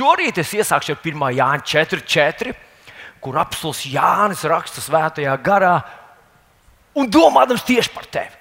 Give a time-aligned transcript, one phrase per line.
[0.00, 1.24] šorīt es iesākšu ar 1.
[1.36, 2.56] Jāņa 4.4,
[3.20, 5.76] kur apelsīns Jānis raksta svētajā garā
[6.96, 8.36] un domādams tieši par tevi.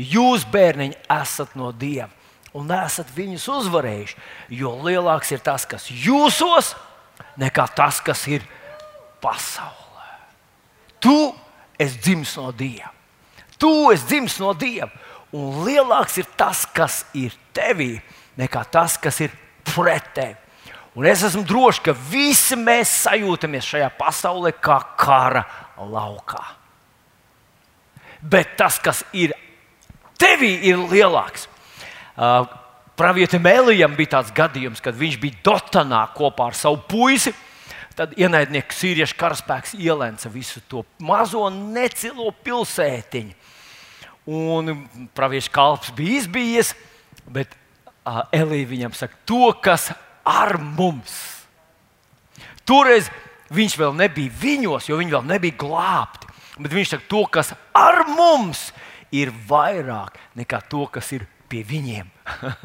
[0.00, 2.08] Jūs, bērniņi, esat no Dieva
[2.56, 4.16] un esat viņus uzvarējuši,
[4.58, 6.72] jo lielāks ir tas, kas jūsos,
[7.38, 8.42] nekā tas, kas ir
[9.22, 10.08] pasaulē.
[11.00, 11.14] Tu
[11.78, 12.90] esi dzimis no Dieva.
[13.60, 14.90] Tu esi dzimis no Dieva.
[15.36, 18.00] Un lielāks ir tas, kas ir tevī,
[18.40, 19.36] nekā tas, kas ir
[19.68, 20.49] pret tevi.
[20.98, 25.44] Un es esmu drošs, ka visi mēs sajūtamies šajā pasaulē kā kara
[25.78, 26.42] laukā.
[28.20, 29.32] Bet tas, kas ir
[30.20, 31.46] tevī, ir lielāks.
[32.18, 32.42] Uh,
[33.00, 37.32] Pravietim Elijam bija tāds gadījums, kad viņš bija Dotanā kopā ar savu puisi.
[37.96, 43.32] Tad ienaidnieks sīriešu karaspēks ielēca visu to mazo necilo pilsētiņu.
[44.28, 44.84] Un
[45.16, 46.74] praviešu kalps bija izbijies,
[47.24, 49.88] bet uh, Elīja viņam saka, to, kas
[50.26, 51.14] ar mums.
[52.68, 53.10] Toreiz
[53.50, 56.28] viņš vēl nebija viņos, jo viņi vēl nebija glābti.
[56.60, 58.68] Bet viņš saka, to, kas ar mums
[59.14, 62.06] ir vairāk nekā to, kas ir pie viņiem.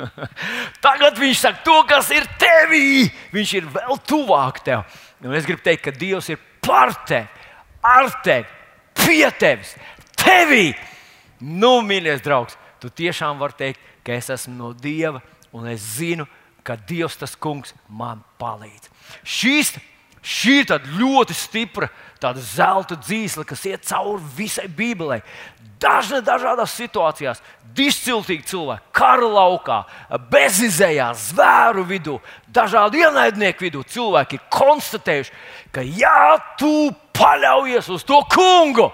[0.86, 4.84] Tagad viņš saka, to, kas ir tevī, viņš ir vēl tuvāk tev.
[5.26, 7.26] Un es gribu teikt, ka Dievs ir par tevi,
[7.82, 8.46] ar tevi,
[9.00, 9.74] pie tevis,
[10.20, 10.68] tevī.
[11.42, 15.24] Nu, mīļais draugs, tu tiešām vari teikt, ka es esmu no Dieva,
[15.56, 18.90] un es zinu, ka Dievs tas kungs man palīdz.
[19.22, 19.76] Šīs,
[20.26, 21.92] šī ir ļoti stipra
[22.34, 25.22] zelta dzīsle, kas iet cauri visai Bībelē.
[25.80, 27.42] Dažna, dažādās situācijās,
[27.76, 29.84] izciltīgi cilvēki, kara laukā,
[30.32, 33.84] bezizējā, zvēru vidū, dažādu ienaidnieku vidū.
[33.84, 35.34] Cilvēki ir konstatējuši,
[35.76, 38.90] ka, ja tu paļaujies uz to kungu,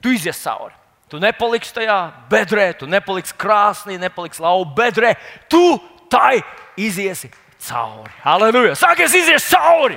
[0.00, 0.78] tu izies cauri.
[1.12, 1.98] Tu nepaliksi tajā
[2.30, 5.10] bedrē, tu nepaliksi krāsnī, nepaliksi lauva bedrē.
[5.52, 5.60] Tu
[6.12, 6.42] tai
[6.76, 7.30] iziesi
[7.68, 8.12] cauri.
[8.24, 8.76] Aleluja!
[8.76, 9.96] Sākies izies cauri!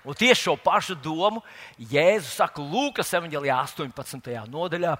[0.00, 1.42] Un tieši šo pašu domu
[1.76, 4.30] Jēzus saka Lūkas 18.
[4.48, 4.94] nodaļā,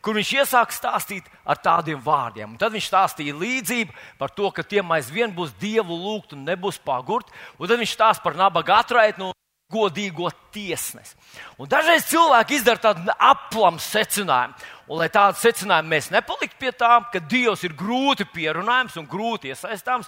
[0.00, 2.54] kur viņš iesāk stāstīt ar tādiem vārdiem.
[2.54, 6.80] Un tad viņš stāstīja līdzību par to, ka tiem aizvien būs dievu lūgt un nebūs
[6.80, 7.28] pagurt.
[7.60, 9.34] Un tad viņš stāsta par nabaga atraitnu
[9.72, 11.16] godīgo tiesnesi.
[11.58, 14.54] Un dažreiz cilvēki izdara tādu aplamu secinājumu.
[14.86, 19.50] Un, lai tādu secinājumu mēs nepaliktu pie tā, ka Dievs ir grūti pierunājams un grūti
[19.50, 20.06] iesaistāms,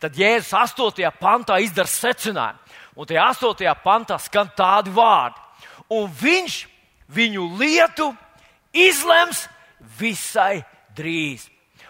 [0.00, 1.08] tad Jēzus 8.
[1.16, 2.74] pantā izdara secinājumu.
[2.98, 3.76] Un tajā 8.
[3.84, 5.40] pantā skan tādi vārdi.
[5.96, 6.58] Un viņš
[7.08, 8.10] viņu lietu
[8.76, 9.46] izlems
[9.98, 10.60] visai
[10.96, 11.46] drīz.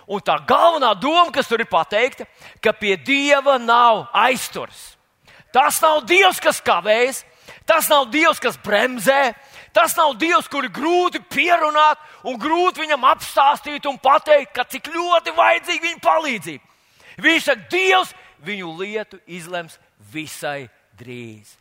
[0.09, 2.25] Un tā galvenā doma, kas tur ir pateikta,
[2.63, 4.95] ka pie dieva nav aizturs.
[5.53, 7.25] Tas nav dievs, kas kavējas,
[7.69, 9.35] tas nav dievs, kas bremzē,
[9.75, 15.35] tas nav dievs, kuru grūti pierunāt un grūti viņam apstāstīt un pateikt, ka cik ļoti
[15.37, 16.65] vajadzīga viņa palīdzība.
[17.19, 18.15] Viņš saka, Dievs
[18.47, 19.79] viņu lietu izlems
[20.13, 20.69] visai
[20.99, 21.57] drīz.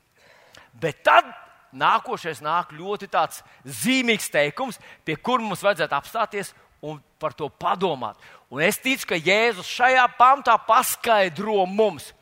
[0.78, 1.26] Bet tad
[1.74, 6.54] nākošais nāk ļoti tāds zīmīgs teikums, pie kura mums vajadzētu apstāties
[6.86, 8.18] un par to padomāt.
[8.54, 12.14] Un es ticu, ka Jēzus šajā pantā paskaidro mums,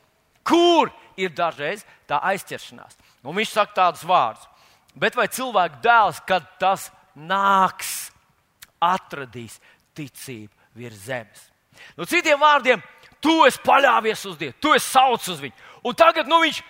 [0.48, 2.96] kur ir dažreiz tā aizķeršanās.
[3.26, 4.48] Un viņš saka tādus vārdus.
[4.96, 8.12] Bet vai cilvēka dēls, kad tas nāks,
[8.84, 9.58] atradīs
[9.98, 11.50] ticību virs zemes?
[11.98, 12.84] Nu, citiem vārdiem,
[13.24, 15.56] tu esi paļāvies uz Dievu, tu esi saucis uz viņu.
[15.86, 16.62] Un tagad nu, viņš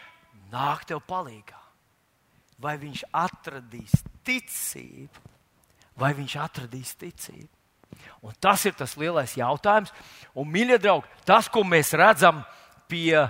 [0.53, 1.62] nāk tev palīdzīgā.
[2.64, 3.91] Vai viņš atradīs
[4.25, 5.24] ticību,
[6.00, 7.52] vai viņš atradīs ticību?
[8.25, 9.91] Un tas ir tas lielais jautājums.
[10.34, 12.41] Un, mīļie draugi, tas, ko mēs redzam
[12.90, 13.28] pie,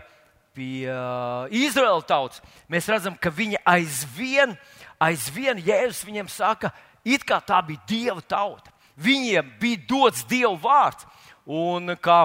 [0.56, 2.42] pie uh, Izraēla tautas,
[2.72, 4.56] mēs redzam, ka viņi aizvien,
[5.02, 6.72] aizvien Jēzus viņiem saka,
[7.06, 8.74] it kā tā bija Dieva tauta.
[8.96, 11.08] Viņiem bija dots Dieva vārds.
[11.46, 12.24] Un kā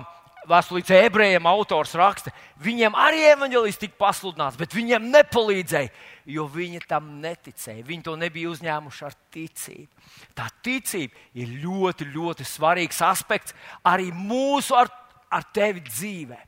[0.48, 2.32] vēstulīte ebrejiem autors raksta,
[2.62, 5.91] viņiem arī evanģēlis tika pasludināts, bet viņiem nepalīdzēja,
[6.30, 7.84] jo viņi tam neticēja.
[7.86, 10.09] Viņi to nebija uzņēmuši ar ticību.
[10.38, 14.91] Tā ticība ir ļoti, ļoti svarīgs aspekts arī mūsu ar,
[15.30, 16.41] ar tevi dzīvē.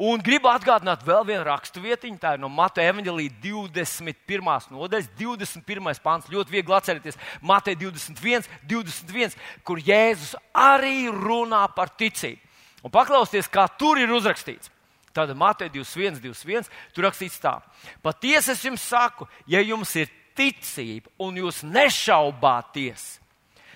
[0.00, 4.70] Un gribu atgādināt vēl vienu raksturvietiņu, tā ir no Mateja evanģelīja 21.
[4.72, 6.00] nodaļas, 21.
[6.00, 6.30] pāns.
[6.32, 12.40] Ļoti viegli atcerēties Mateja 21, 21, kur Jēzus arī runā par ticību.
[12.80, 14.72] Un paklausieties, kā tur ir uzrakstīts.
[15.12, 17.58] Tāda Mateja 21, 21, tur rakstīts tā.
[18.00, 20.08] Patiesi es jums saku, ja jums ir
[20.38, 23.18] ticība un jūs nešaubāties,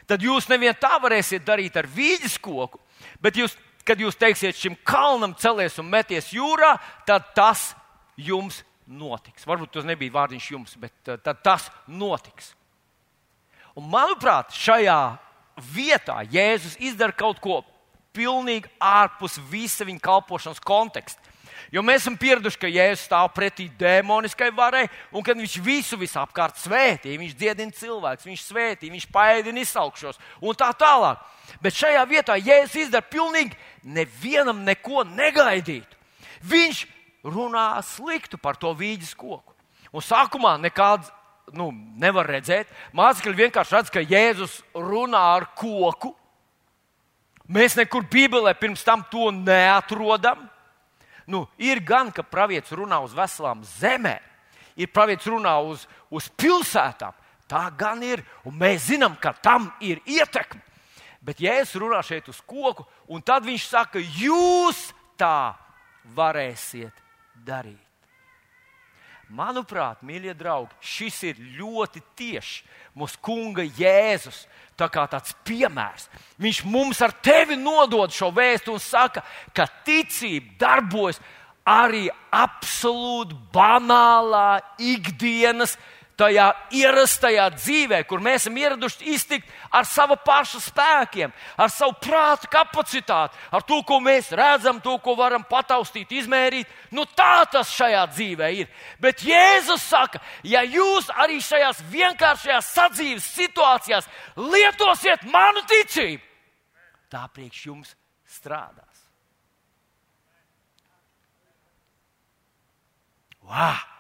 [0.09, 2.81] tad jūs nevien tā varēsiet darīt ar vīģes koku,
[3.21, 6.75] bet jūs, kad jūs teiksiet šim kalnam celies un meties jūrā,
[7.07, 7.73] tad tas
[8.17, 9.47] jums notiks.
[9.49, 12.53] Varbūt tas nebija vārdiņš jums, bet uh, tad tas notiks.
[13.75, 14.99] Un, manuprāt, šajā
[15.75, 17.63] vietā Jēzus izdara kaut ko
[18.15, 21.34] pilnīgi ārpus visa viņa kalpošanas konteksta.
[21.73, 26.59] Jo mēs esam pieraduši, ka Jēzus stāv pretī demoniskai varai, un kad viņš visu visapkārt
[26.61, 31.23] svētī, viņš dziedina cilvēkus, viņš svētī, viņš paēdina izsaukšos un tā tālāk.
[31.63, 36.01] Bet šajā vietā Jēzus izdara pilnīgi nevienam neko negaidītu.
[36.45, 36.85] Viņš
[37.25, 39.55] runā sliktu par to vīģes koku.
[39.95, 41.11] Un sākumā nekāds
[41.53, 41.71] nu,
[42.01, 42.69] nevar redzēt.
[42.97, 46.15] Mācekļi vienkārši redz, ka Jēzus runā ar koku.
[47.45, 50.49] Mēs nekur Bībelē pirms tam to neatrodam.
[51.27, 54.23] Nu, ir gan, ka pravietis runā uz veselām zemēm,
[54.77, 57.15] ir pravietis runā uz, uz pilsētām.
[57.49, 60.63] Tā gan ir, un mēs zinām, ka tam ir ietekme.
[61.25, 65.55] Bet Jēzus runā šeit uz koku, un tad viņš saka, jūs tā
[66.17, 67.01] varēsiet
[67.47, 67.81] darīt.
[69.33, 72.67] Manuprāt, mīļie draugi, šis ir ļoti tieši
[72.99, 74.45] mūsu kunga Jēzus.
[74.75, 76.09] Tā kā tāds piemērs.
[76.43, 79.23] Viņš mums ar tevi nodod šo vēstu un saka,
[79.55, 81.21] ka ticība darbojas
[81.65, 85.79] arī absolūti banālā ikdienas
[86.19, 92.51] tajā ierastajā dzīvē, kur mēs esam ieraduši iztikt ar savu pašu spēkiem, ar savu prātu
[92.53, 96.71] kapacitāti, ar to, ko mēs redzam, to, ko varam pataustīt, izmērīt.
[96.95, 98.71] Nu, tā tas šajā dzīvē ir.
[99.03, 106.23] Bet Jēzus saka, ja jūs arī šajās vienkāršajās sadzīves situācijās lietosiet manu ticību,
[107.11, 107.97] tā priekš jums
[108.37, 109.03] strādās.
[113.45, 113.91] Wow!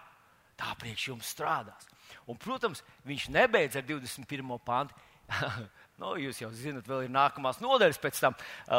[0.65, 1.94] Tā priekš jums strādās.
[2.31, 4.55] Un, protams, viņš nebeidz ar 21.
[4.65, 4.97] pantu.
[6.00, 8.37] nu, jūs jau zinat, vēl ir nākamās nodaļas pēc tam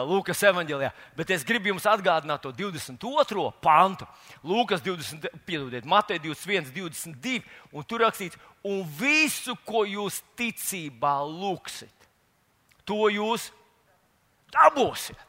[0.09, 0.91] Lūkas evanģēlijā.
[1.17, 3.45] Bet es gribu jums atgādināt to 22.
[3.63, 4.07] pantu.
[4.45, 7.43] Lūkas 20, piedodiet, Matei 21, 22.
[7.73, 12.09] Un tur rakstīts, un visu, ko jūs ticībā lūgsit,
[12.85, 13.51] to jūs
[14.53, 15.21] dabūsiet.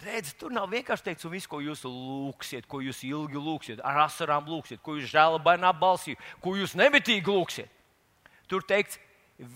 [0.00, 4.06] Redz, tur nav vienkārši teikts, un viss, ko jūs lūgsiet, ko jūs ilgi lūgsiet, ar
[4.06, 7.68] asarām lūgsiet, ko jūs žēlabainā balsī, ko jūs nemitīgi lūgsiet.
[8.48, 8.96] Tur teikts,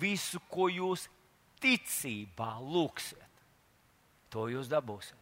[0.00, 1.06] visu, ko jūs
[1.62, 3.44] ticībā lūgsiet,
[4.32, 5.16] to jūs dabūsiet.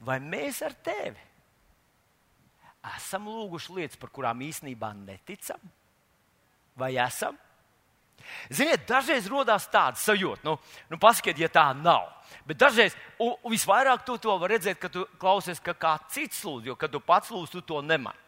[0.00, 1.20] Vai mēs ar tevi
[2.96, 5.60] esam lūguši lietas, par kurām īstenībā neticam?
[6.78, 7.36] Vai esam?
[8.50, 10.56] Ziniet, dažreiz rodas tāda sajūta, nu,
[10.90, 12.08] nu pasakiet, ja tā nav.
[12.46, 16.44] Bet dažreiz, un, un visvairāk tu to vari redzēt, kad tu klausies, ka kāds cits
[16.46, 18.18] lūdz, jo kad tu pats lūdz, tu to nemani.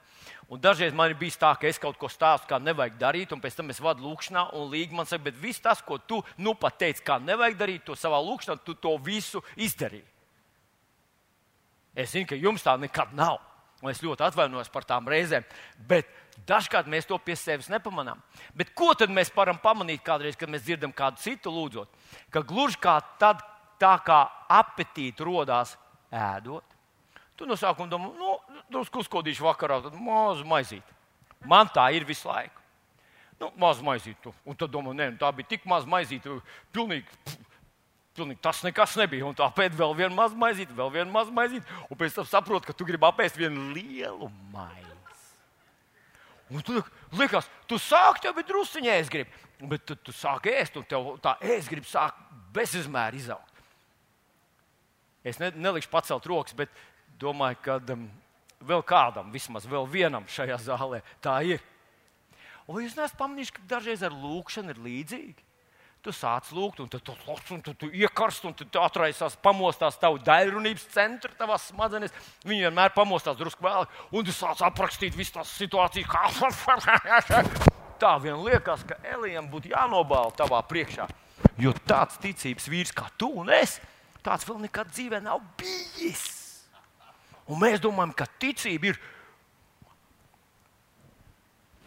[0.48, 3.40] Un dažreiz man ir bijis tā, ka es kaut ko stāstu, kā nevajag darīt, un
[3.42, 6.54] pēc tam es vadu lūkšanā, un līga man saka, bet viss tas, ko tu nu
[6.56, 10.06] pat teici, kā nevajag darīt, to savā lūkšanā, tu to visu izdarīji.
[11.98, 13.42] Es zinu, ka jums tā nekad nav.
[13.82, 15.44] Un es ļoti atvainojos par tām reizēm,
[15.86, 16.08] bet
[16.46, 18.20] dažkārt mēs to pie sevis nepamanām.
[18.56, 21.88] Bet ko tad mēs varam pamanīt kādreiz, kad mēs dzirdam kādu citu lūdzot?
[22.34, 23.42] Ka gluži kā tad,
[23.80, 24.20] tā kā
[24.58, 25.76] apetīte rodās
[26.12, 26.76] ēdot,
[27.38, 28.38] tu no sākuma domā, nu,
[28.70, 30.96] drusku uzkodīšu vakarā, tad mazu maizīti.
[31.46, 32.56] Man tā ir visu laiku.
[33.38, 34.32] Nu, maz maizīti.
[34.42, 36.40] Un tad domā, nē, nu, tā bija tik maz maizīti,
[36.74, 37.20] pilnīgi.
[37.24, 37.44] Pff,
[38.18, 39.26] Pilnīgi tas nekas nebija.
[39.28, 41.78] Un tāpēc vēl viena maza maizīte, vēl viena maza maizīte.
[41.86, 44.97] Un pēc tam saproti, ka tu gribi apēst vienu lielu maizi.
[46.48, 46.78] Un tu
[47.18, 49.44] liekas, tu sāki jau druskuņi ēst, gribi.
[49.68, 52.16] Bet tu, tu sāki ēst, un tev tā ēst grib sāk
[52.54, 53.64] bezizmēri izaugt.
[55.26, 56.72] Es ne, nelikšu pacelt rokas, bet
[57.20, 58.06] domāju, ka um,
[58.64, 61.64] vēl kādam, vismaz vēl vienam šajā zālē tā ir.
[62.68, 65.47] Un jūs neesat pamanījuši, ka dažreiz ar lūkšanu ir līdzīgi?
[65.98, 67.14] Tu sāc lūgt, un tu, tu,
[67.54, 72.14] un tu, tu iekarst, un tu atraisās, pamostās tavu daļrunības centru, tavās smadzenes.
[72.46, 76.06] Viņi vienmēr pamostās drusku vēlāk, un tu sāc aprakstīt visu tās situācijas.
[78.02, 81.08] Tā vien liekas, ka Elijam būtu jānobāla tavā priekšā.
[81.58, 83.80] Jo tāds ticības vīrs kā tu un es,
[84.22, 86.28] tāds vēl nekad dzīvē nav bijis.
[87.50, 89.00] Un mēs domājam, ka ticība ir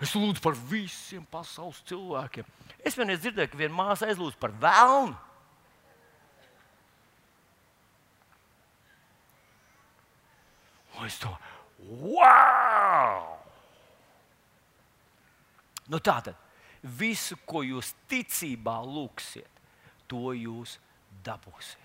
[0.01, 2.47] Es lūdzu par visiem pasaules cilvēkiem.
[2.85, 5.17] Es vienreiz dzirdēju, ka viena māsa aizlūdz par vēlnu.
[11.01, 11.31] Un es to
[11.81, 13.37] wow!
[15.89, 16.37] Nu, tā tad
[16.81, 19.61] visu, ko jūs ticībā lūgsiet,
[20.09, 20.77] to jūs
[21.25, 21.77] dabūsiet.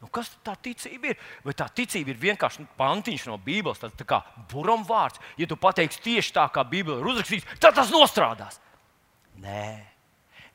[0.00, 1.20] Nu, kas tā ticība ir?
[1.44, 5.20] Vai tā ticība ir vienkārši nu, pantiņš no Bībeles, tāds tā kā buram vārds.
[5.36, 8.56] Ja tu pateiksi tieši tā, kā Bībelē ir uzrakstīts, tad tas nostrādās.
[9.40, 9.66] Nē,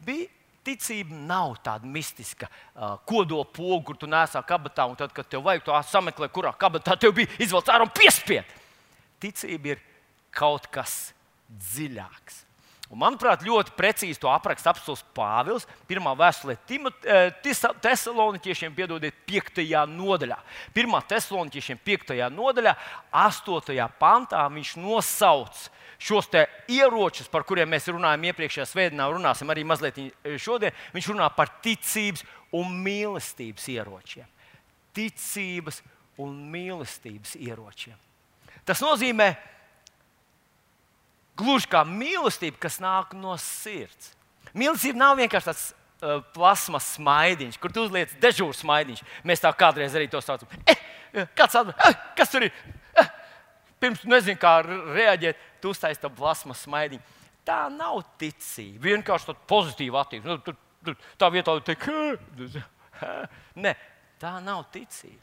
[0.06, 0.32] bija.
[0.66, 5.44] Ticība nav tāda mistiska uh, kodola poga, kur tu nesā kabatā, un tad, kad tev
[5.46, 8.56] vajag, to sameklē, kurā kabatā tev bija izvēlēts ārā un piespied.
[9.22, 9.84] Ticība ir
[10.34, 10.96] kaut kas
[11.70, 12.45] dziļāks.
[12.86, 15.66] Un, manuprāt, ļoti precīzi to apraksta apelsīns Pāvils.
[15.90, 16.54] Pirmā vēstule
[17.82, 19.64] Thessaloniķiešiem, piedodiet, 5.
[19.90, 20.38] nodaļā.
[20.76, 22.14] Pirmā Thessaloniķiešiem 5.
[22.36, 22.76] nodaļā,
[23.10, 23.88] 8.
[23.98, 25.64] pantā viņš nosauc
[25.98, 26.30] šos
[26.70, 29.98] ieročus, par kuriem mēs runājam iepriekšējā svētdienā, runāsim arī mazliet
[30.38, 30.76] šodien.
[30.94, 32.22] Viņš runā par ticības
[32.54, 34.30] un mīlestības ieročiem.
[34.94, 35.82] Ticības
[36.22, 37.98] un mīlestības ieročiem.
[38.66, 39.55] Tas nozīmē, ka
[41.36, 44.14] Gluži kā mīlestība, kas nāk no sirds.
[44.56, 49.04] Mīlestība nav vienkārši tāds uh, plasmas smaidiņš, kur tu uzliec dežūru smaidiņš.
[49.28, 50.48] Mēs tā kādreiz arī to saucam.
[51.16, 52.52] Eh, kāds atbild, eh, kas tur ir?
[53.00, 53.10] Eh,
[53.80, 57.04] pirms nezinu, kā reaģēt, tu uztaisīji to plasmas smaidiņu.
[57.48, 58.82] Tā nav ticība.
[58.90, 60.34] Vienkārši tāda pozitīva attieksme.
[60.34, 62.64] Nu, tu, tu, tā vietā, lai teiktu,
[63.64, 63.76] nē,
[64.20, 65.22] tā nav ticība.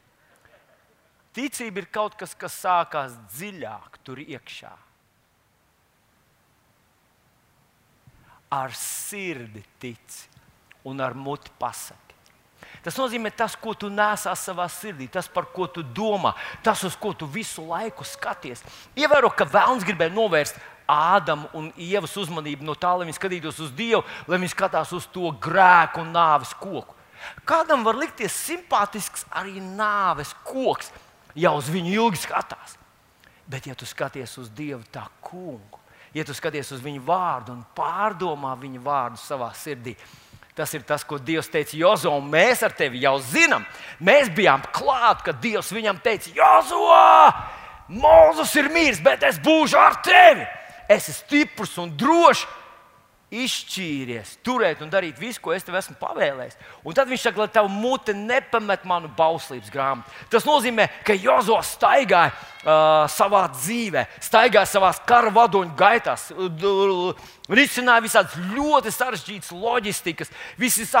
[1.33, 4.73] Ticība ir kaut kas, kas sākās dziļāk tur iekšā.
[8.53, 10.29] Ar sirdi tici
[10.85, 12.01] un ar muti pasaki.
[12.83, 16.33] Tas nozīmē tas, ko tu nesā savā sirdī, tas, par ko tu domā,
[16.63, 18.63] tas, uz ko tu visu laiku skaties.
[18.99, 23.71] Ievēro, ka vēlams gribēja novērst Ādama un Ievas uzmanību no tā, lai viņi skatītos uz
[23.71, 26.97] Dievu, lai viņi skatās uz to grēku un nāves koku.
[27.47, 30.91] Kādam var likties simpātisks arī nāves koks,
[31.39, 32.75] ja uz viņu ilgi skatās.
[33.47, 35.79] Bet, ja tu skaties uz Dievu tā kungu,
[36.13, 39.95] ja tu skaties uz viņu vārdu un pārdomā viņa vārdu savā sirdī.
[40.53, 43.65] Tas ir tas, ko Dievs teica Jozo, un mēs ar tevi jau zinām.
[43.97, 46.83] Mēs bijām klāt, kad Dievs viņam teica, Jozo,
[47.89, 50.45] Mozus ir mīļš, bet es būšu ar tevi.
[50.87, 52.45] Es esmu stiprs un drošs
[53.33, 56.57] izšķīries, turēt un darīt visu, ko es tev esmu pavēlējis.
[56.85, 60.11] Un tad viņš saka, lai tava mute nepamet manu bauslības grāmatu.
[60.29, 66.29] Tas nozīmē, ka Jozo staigāja uh, savā dzīvē, staigāja savā kara vadoņu gaitās,
[67.49, 70.93] risināja visādas ļoti sarežģītas loģistikas, visas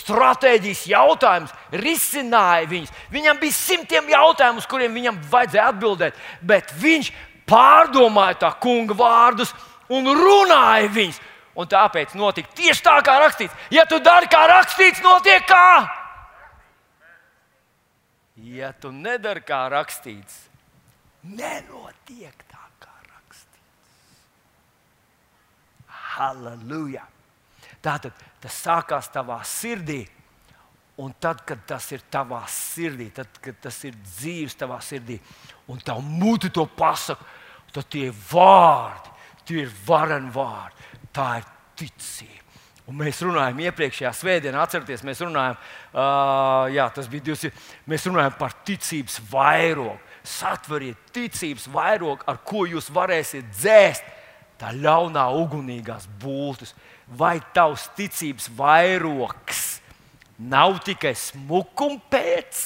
[0.00, 2.94] stratēģijas jautājumus, risināja viņus.
[3.12, 7.12] Viņam bija simtiem jautājumu, uz kuriem viņam vajadzēja atbildēt, bet viņš
[7.50, 9.52] pārdomāja tā kunga vārdus
[9.90, 11.26] un runāja viņus.
[11.58, 13.54] Un tāpēc notika tieši tā, kā rakstīts.
[13.74, 15.70] Ja tu dari, kā rakstīts, notiek kā.
[18.54, 20.46] Ja tu nedari, kā rakstīts,
[21.26, 24.14] nenotiek tā, kā rakstīts.
[26.14, 27.04] Halleluja!
[27.82, 30.04] Tātad tas sākās tavā sirdī.
[31.00, 35.16] Un tad, kad tas ir tavā sirdī, tad, kad tas ir dzīves tavā sirdī,
[35.72, 37.24] un tā muti to pasaka,
[37.72, 39.14] tad tie vārdi,
[39.48, 41.48] tie ir vareni vārdi tā ir
[41.80, 42.40] ticība.
[42.90, 45.58] Un mēs runājam, iepriekšējā svētdienā, atcerieties, mēs runājam,
[45.92, 47.52] uh, jā, tas bija 200,
[47.90, 49.98] mēs runājam par ticības vairogu.
[50.26, 54.10] Satveriet ticības vairogu, ar ko jūs varēsiet dzēst
[54.60, 56.74] tā ļaunā ugunīgās būtnes.
[57.06, 59.80] Vai tavs ticības vairogs
[60.38, 62.60] nav tikai smukums pēc?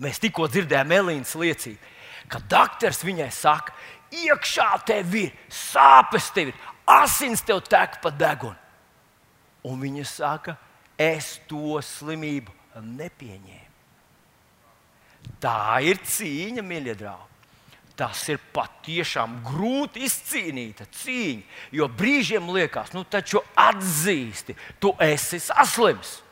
[0.00, 1.90] Mēs tikko dzirdējām Elīnas liecību,
[2.32, 3.74] ka doktors viņai saka,
[4.10, 8.58] iekšā tev ir sāpes, tev ir asins, tev tek pa degunu.
[9.66, 10.56] Un viņa saka,
[10.96, 13.66] es to slimību nepieņēmu.
[15.40, 17.28] Tā ir cīņa, mīļie draugi.
[18.00, 21.42] Tas ir patiešām grūti izcīnīta cīņa.
[21.76, 26.22] Jo brīžiem liekas, nu taču atzīsti, tu esi saslims.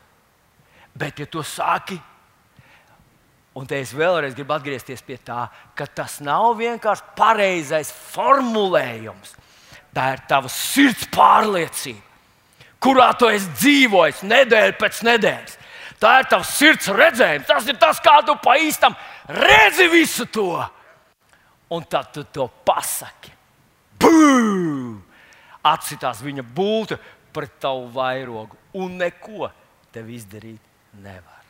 [0.97, 1.99] Bet, ja tu sāki
[3.59, 9.33] Un te es vēlreiz gribu atgriezties pie tā, ka tas nav vienkārši pareizais formulējums.
[9.91, 12.05] Tā ir tava sirds pārliecība,
[12.79, 15.57] kurā tu esi dzīvojis nedēļu pēc nedēļas.
[15.99, 18.95] Tā ir tavs sirds redzējums, tas ir tas, kā tu pa īstam
[19.27, 20.53] redzi visu to.
[21.75, 23.33] Un tad tu to pasaki.
[23.99, 25.01] Bum!
[25.67, 26.95] Atsitās viņa būtu
[27.35, 29.51] pret tavu vairogu, un neko
[29.91, 30.63] tev izdarīt
[31.03, 31.43] nevar.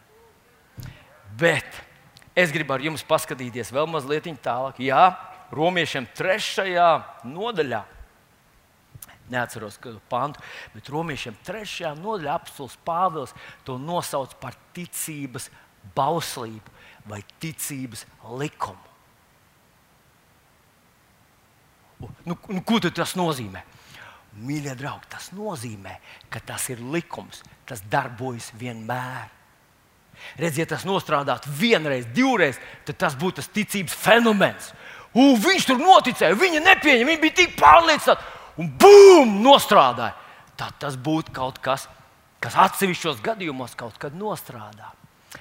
[1.38, 1.89] Bet
[2.40, 4.80] Es gribu ar jums paskatīties vēl mazliet tālāk.
[4.80, 5.12] Jā,
[5.52, 6.90] romiešiem trešajā
[7.28, 7.82] nodaļā.
[9.30, 10.42] Neatceros, kādu pantu,
[10.74, 13.36] bet romiešiem trešajā nodaļā apelsīns Pāvils
[13.68, 15.50] to nosauc par ticības
[15.98, 16.78] bauslību
[17.10, 18.06] vai ticības
[18.40, 18.88] likumu.
[22.26, 23.66] Nu, nu, ko tas nozīmē?
[24.40, 25.98] Mīļie draugi, tas nozīmē,
[26.32, 29.28] ka tas ir likums, tas darbojas vienmēr.
[30.40, 34.74] Redziet, ja tas nostrādātu vienreiz, divreiz, tad tas būtu tas ticības fenomens.
[35.18, 38.26] Un viņš tur noticēja, viņa nepieņēma, viņa bija tik pārliecināta,
[38.62, 39.40] un bum!
[39.44, 40.16] nostrādāja.
[40.60, 41.88] Tad tas būtu kaut kas,
[42.44, 44.92] kas atsevišķos gadījumos kaut kad nostrādā.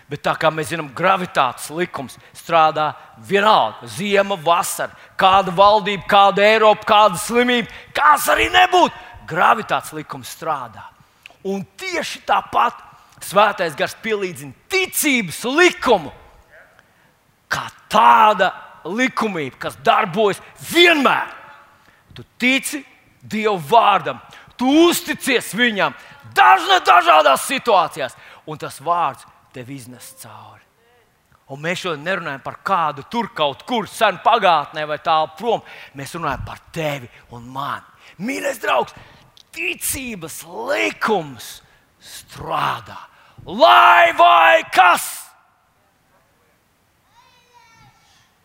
[0.08, 2.90] Bet tā kā mēs zinām, gravitācijas likums strādā
[3.28, 3.88] vienalga.
[3.88, 9.06] Ziema, vasara, kāda valdība, kāda Eiropa, kāda slimība, kāds arī nebūtu.
[9.28, 10.84] Gravitācijas likums strādā.
[11.48, 12.84] Un tieši tāpat
[13.24, 16.12] Svētais gars pielīdzina ticības likumu,
[17.50, 18.52] kā tāda
[18.84, 21.34] likumība, kas darbojas vienmēr.
[22.14, 22.84] Tu tici
[23.28, 24.20] Dieva vārdam,
[24.56, 25.96] tu uzticies viņam
[26.34, 28.14] dažna, dažādās situācijās,
[28.46, 30.62] un tas vārds tev iznes cauri.
[31.48, 35.62] Un mēs šodien nerunājam par kādu tur kaut kur sen pagātnē vai tālu prom.
[35.96, 37.86] Mēs runājam par tevi un mani.
[38.20, 38.96] Mīļais draugs,
[39.56, 41.48] ticības likums
[42.04, 43.07] strādā.
[43.48, 45.24] Lai vai kas?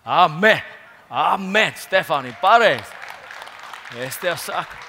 [0.05, 0.61] Amen!
[1.09, 1.73] Amen!
[1.75, 2.87] Stefānija, pareizi!
[3.99, 4.79] Es tev saku.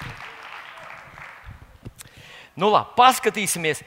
[2.54, 3.82] Nu, labi, paskatīsimies.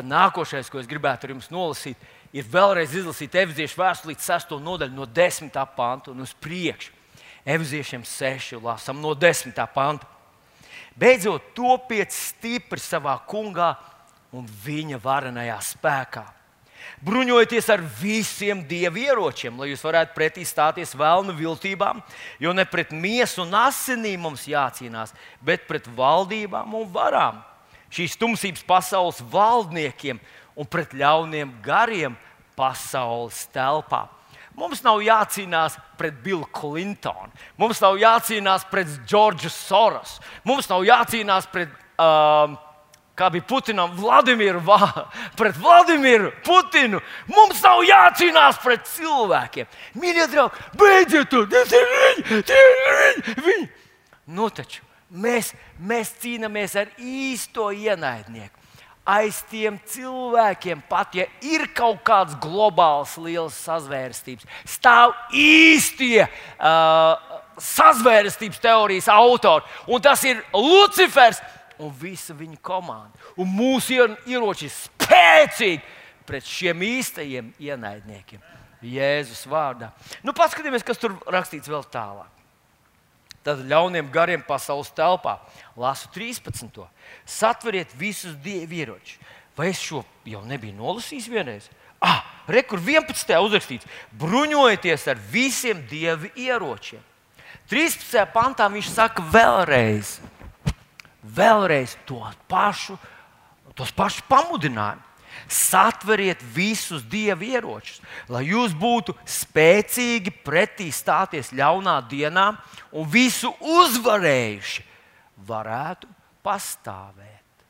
[0.00, 1.98] Nākošais, ko es gribētu ar jums nolasīt,
[2.32, 4.56] ir vēlreiz izlasīt Efeziešu vēstuli līdz 6.
[4.64, 5.60] nodaļu no 10.
[5.76, 6.94] panta un uz priekšu.
[7.44, 8.56] Efeziešiem 6.
[8.64, 9.60] lasām no 10.
[9.74, 10.08] panta.
[10.96, 13.74] Beidzot, topiet stipri savā kungā
[14.36, 16.26] un viņa varenajā spēkā.
[17.00, 22.02] Bruņojieties ar visiem dievu ieročiem, lai jūs varētu pretī stāties vēlnu viltībām,
[22.40, 27.40] jo ne pret miesu un asinīm mums jācīnās, bet pret valdībām un varām,
[27.92, 30.20] šīs tumsības pasaules valdniekiem
[30.56, 32.16] un pret ļauniem gariem
[32.56, 34.06] pasaules telpā.
[34.56, 41.48] Mums nav jācīnās pret Billu Clintonu, mums nav jācīnās pret Džordžu Sorosu, mums nav jācīnās
[41.52, 41.72] pret.
[42.00, 42.58] Uh,
[43.20, 44.62] kā bija Putinam, Vladimiru,
[45.38, 47.00] pret Vladimiru Putinu.
[47.30, 49.68] Mums nav jācīnās pret cilvēkiem.
[50.00, 51.44] Mīļie draugi, beidziet to!
[51.50, 52.44] Tas ir viņi!
[52.48, 53.36] Tie ir viņi!
[53.46, 53.66] viņi.
[54.30, 58.56] Nu, taču mēs, mēs cīnāmies ar īsto ienaidnieku.
[59.10, 68.60] Aiz tiem cilvēkiem, pat ja ir kaut kāds globāls, liels sazvērstības, stāv īstie uh, sazvērstības
[68.62, 69.66] teorijas autori.
[69.90, 71.40] Un tas ir Lucifers,
[71.80, 73.18] un visa viņa komanda.
[73.40, 73.96] Un mūsu
[74.28, 75.82] ieroči ir spēcīgi
[76.28, 78.42] pret šiem īstajiem ienaidniekiem.
[78.80, 79.90] Jēzus vārdā.
[80.24, 82.30] Nu, paskatieties, kas tur rakstīts vēl tālāk.
[83.44, 85.38] Tad ļauniem gariem pasaules telpā,
[85.76, 86.82] lasu 13.
[87.24, 89.16] Satveriet visus dievu ieročus.
[89.56, 91.68] Vai es šo jau nebiju nolasījis vienreiz?
[92.00, 93.32] Ah, rekur 11.
[93.44, 97.00] uzrakstīts, bruņojieties ar visiem dievu ieročiem.
[97.70, 98.24] 13.
[98.34, 100.19] pantā viņš saka vēlreiz,
[101.22, 102.98] vēlreiz to pašu,
[103.76, 105.06] tos pašus pamudinājumus.
[105.50, 112.50] Satveriet visus dievu ieročus, lai jūs būtu spēcīgi pretī stāties ļaunā dienā
[112.94, 114.84] un visu uzvarējuši,
[115.48, 116.10] varētu
[116.44, 117.64] pastāvēt.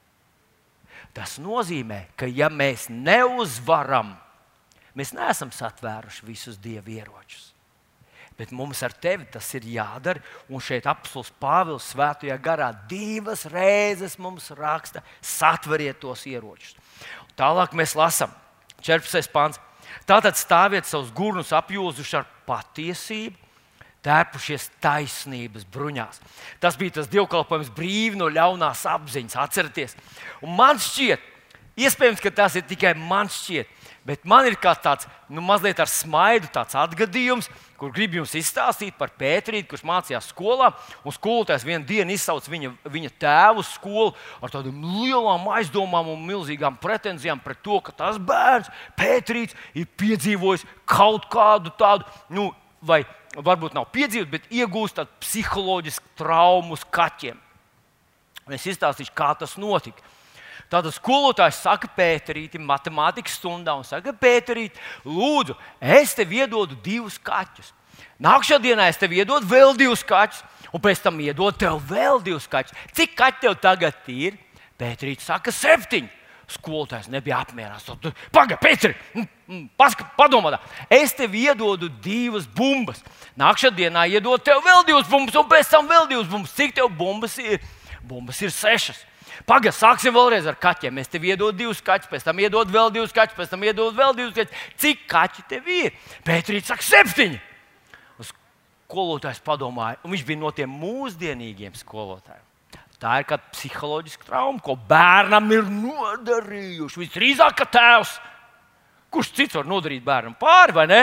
[1.14, 4.14] Tas nozīmē, ka ja mēs neuzvaram,
[4.96, 7.49] mēs neesam satvēruši visus dievu ieročus.
[8.40, 10.22] Bet mums ar tevi tas ir jādara.
[10.48, 16.72] Un šeit apelsīns Pāvils svētajā garā divas reizes mums raksta, satveriet tos ieročus.
[17.36, 18.32] Tālāk mēs lasām
[18.80, 19.28] 14.
[19.34, 19.60] pāns.
[20.08, 23.36] Tātad stāviet savus gurnus apjūzuši ar patiesību,
[24.06, 26.22] tērpušies taisnības bruņās.
[26.62, 29.96] Tas bija tas dievkalpojums brīvi no ļaunās apziņas, atcerieties.
[30.40, 31.26] Un man šķiet,
[31.84, 33.68] iespējams, ka tas ir tikai man šķiet,
[34.06, 37.48] bet man ir kā tāds, nu, mazliet ar smaidu tāds atgadījums,
[37.80, 40.70] kur grib jums izstāstīt par Pēterīti, kurš mācījās skolā.
[41.04, 46.76] Un skolotājs vienā dienā izsauca viņa, viņa tēvu skolu ar tādām lielām aizdomām un milzīgām
[46.80, 48.68] pretenzijām pret to, ka tas bērns,
[49.00, 52.50] Pēterīts, ir piedzīvojis kaut kādu tādu, nu,
[52.84, 53.02] vai
[53.36, 57.38] varbūt nav piedzīvojis, bet iegūst tādu psiholoģisku traumu uz kaķiem.
[58.48, 60.02] Un es izstāstīšu, kā tas notika.
[60.70, 67.72] Tātad skolotājs saka, Pēterīti, matemātikas stundā, un saka, Pēterīti, lūdzu, es tev iedodu divus kaķus.
[68.22, 72.46] Nākamajā dienā es tev iedodu vēl divus kaķus, un pēc tam iedodu tev vēl divus
[72.50, 72.76] kaķus.
[72.94, 74.38] Cik kaķi tev tagad ir?
[74.80, 76.16] Pēterīts saka, septiņi.
[76.50, 77.90] Skolotājs nebija apmierināts.
[78.34, 79.26] Pagaidi, Pēteri,
[80.18, 80.56] padomā,
[80.90, 83.02] es tev iedodu divas bumbas.
[83.38, 86.56] Nākamajā dienā iedodu tev vēl divas bumbas, un pēc tam vēl divas bumbas.
[86.58, 87.62] Cik tev bumbas ir?
[88.02, 89.04] Bumbas ir sešas.
[89.48, 91.00] Pagaid, sāksim vēlreiz ar kaķiem.
[91.02, 94.16] Es tev iedodu divus kaķus, pēc tam iedodu vēl divus kaķus, pēc tam iedodu vēl
[94.18, 94.66] divus kaķus.
[94.80, 95.96] Cik kaķi tev ir?
[96.26, 97.40] Pētrīts saka, septiņi.
[98.90, 102.46] Skolotājs padomāja, un viņš bija no tiem mūsdienīgiem skolotājiem.
[103.00, 107.00] Tā ir kāda psiholoģiska trauma, ko bērnam ir nodarījuši.
[107.00, 108.18] Visdrīzāk, ka tēvs,
[109.14, 111.00] kurš cits var nodarīt bērnam pāri, vai ne?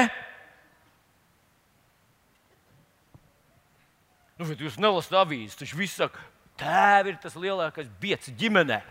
[4.37, 6.21] Nu, bet jūs nelasāt avīzes, taču viss saka,
[6.57, 8.81] Tēvi ir tas lielākais biets ģimenē.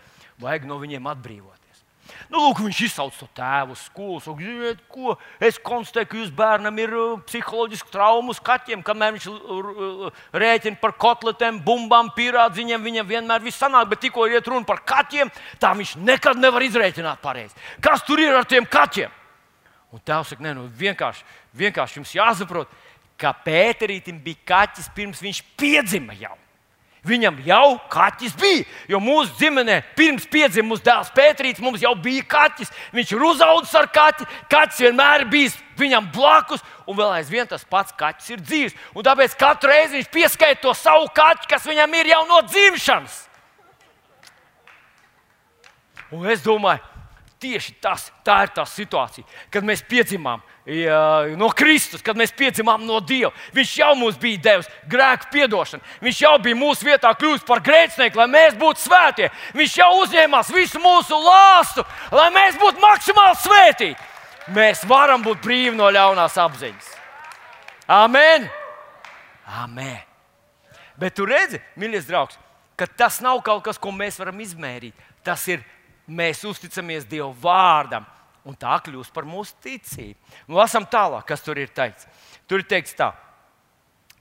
[0.43, 1.57] Vajag no viņiem atbrīvoties.
[2.31, 4.21] Nu, lūk, viņš izsauc to tēvu skolu.
[4.39, 9.29] Ziniet, ko es konstatēju, ka jūsu bērnam ir uh, psiholoģiski traumas kaķiem, kamēr viņš
[10.35, 12.87] rēķina par kotletēm, bumbām, pīrādziņiem.
[12.87, 15.31] Viņam vienmēr viss sanāk, bet tikko ir runa par kaķiem,
[15.63, 17.59] tā viņš nekad nevar izrēķināt pareizi.
[17.83, 19.13] Kas tur ir ar tiem kaķiem?
[19.95, 21.23] Un tēvs saka, nē, nu, vienkārši,
[21.57, 22.73] vienkārši jums jāsaprot,
[23.17, 26.35] ka Pēterītam bija kaķis pirms viņš piedzima jau.
[27.07, 28.65] Viņam jau kaķis bija.
[28.91, 32.73] Jo mūsu ģimenē pirms piedzima mūsu dēls Pēterīts, mums jau bija kaķis.
[32.97, 34.27] Viņš ir uzaugusi ar kaķi.
[34.51, 38.77] Kaķis vienmēr bijis viņam blakus, un vēl aizvien tas pats kaķis ir dzīves.
[38.97, 43.23] Un tāpēc katru reizi viņš pieskaita to savu kaķi, kas viņam ir jau no dzimšanas.
[46.15, 46.83] Un es domāju,
[47.41, 50.43] tieši tas, ir tā situācija, kad mēs piedzimām
[51.39, 53.31] no Kristus, kad mēs piedzimām no Dieva.
[53.55, 55.85] Viņš jau mums bija devis grēku piedošanu.
[56.03, 59.31] Viņš jau bija mūsu vietā kļuvis par grēcinieku, lai mēs būtu svētie.
[59.55, 64.11] Viņš jau uzņēmās visu mūsu lāstu, lai mēs būtu maksimāli svētīti.
[64.57, 66.91] Mēs varam būt brīvi no ļaunās apziņas.
[67.91, 68.49] Amen!
[69.47, 70.03] Amen.
[70.99, 72.39] Bet tu redzi, mīļais draugs,
[72.79, 74.95] ka tas nav kaut kas, ko mēs varam izmērīt.
[75.27, 75.63] Tas ir
[76.07, 78.07] mēs uzticamies Dieva vārdam
[78.47, 80.19] un tā kļūst par mūsu ticību.
[80.47, 82.07] Nu, lasām tālāk, kas tur ir teikts.
[82.47, 83.11] Tur ir teikts tā.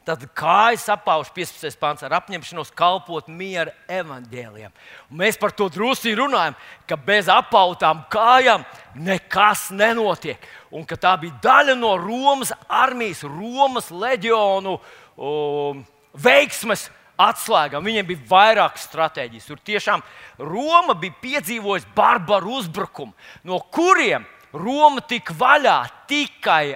[0.05, 1.79] Tad kājas apauž 15.
[1.81, 4.73] pāns ar apņemšanos kalpot miera evaņģēliem.
[5.17, 6.53] Mēs par to drusku runājam,
[6.85, 8.61] ka bez apautām kājām
[9.01, 10.37] nekas nenotiek.
[10.69, 14.75] Un ka tā bija daļa no Romas armijas, Romas leģionu
[15.17, 15.81] um,
[16.13, 16.85] veiksmes
[17.21, 17.85] atslēgām.
[17.85, 19.49] Viņiem bija vairākas stratēģijas.
[19.49, 20.03] Tur tiešām
[20.39, 23.13] Roma bija piedzīvojusi barbaru uzbrukumu,
[23.47, 24.25] no kuriem
[24.55, 26.75] Roma tika vaļā tikai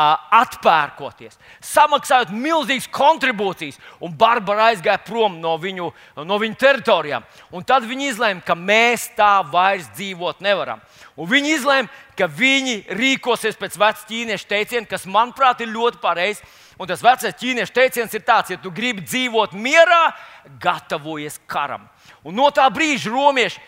[0.00, 1.34] atpērkoties,
[1.66, 5.90] samaksājot milzīgas kontribūcijas, un Barbara aizgāja prom no viņu,
[6.24, 7.26] no viņu teritorijām.
[7.52, 10.80] Un tad viņi izlēma, ka mēs tā vairs dzīvot nevaram.
[11.18, 16.44] Un viņi izlēma, ka viņi rīkosies pēc vecā ķīniešu teiciena, kas, manuprāt, ir ļoti pareizs
[16.80, 20.14] Un tas vecais ķīniešu teiciens ir tāds, ja tu gribi dzīvot mierā,
[20.62, 21.82] gatavojies karam.
[22.24, 23.60] Un no tā brīža romieši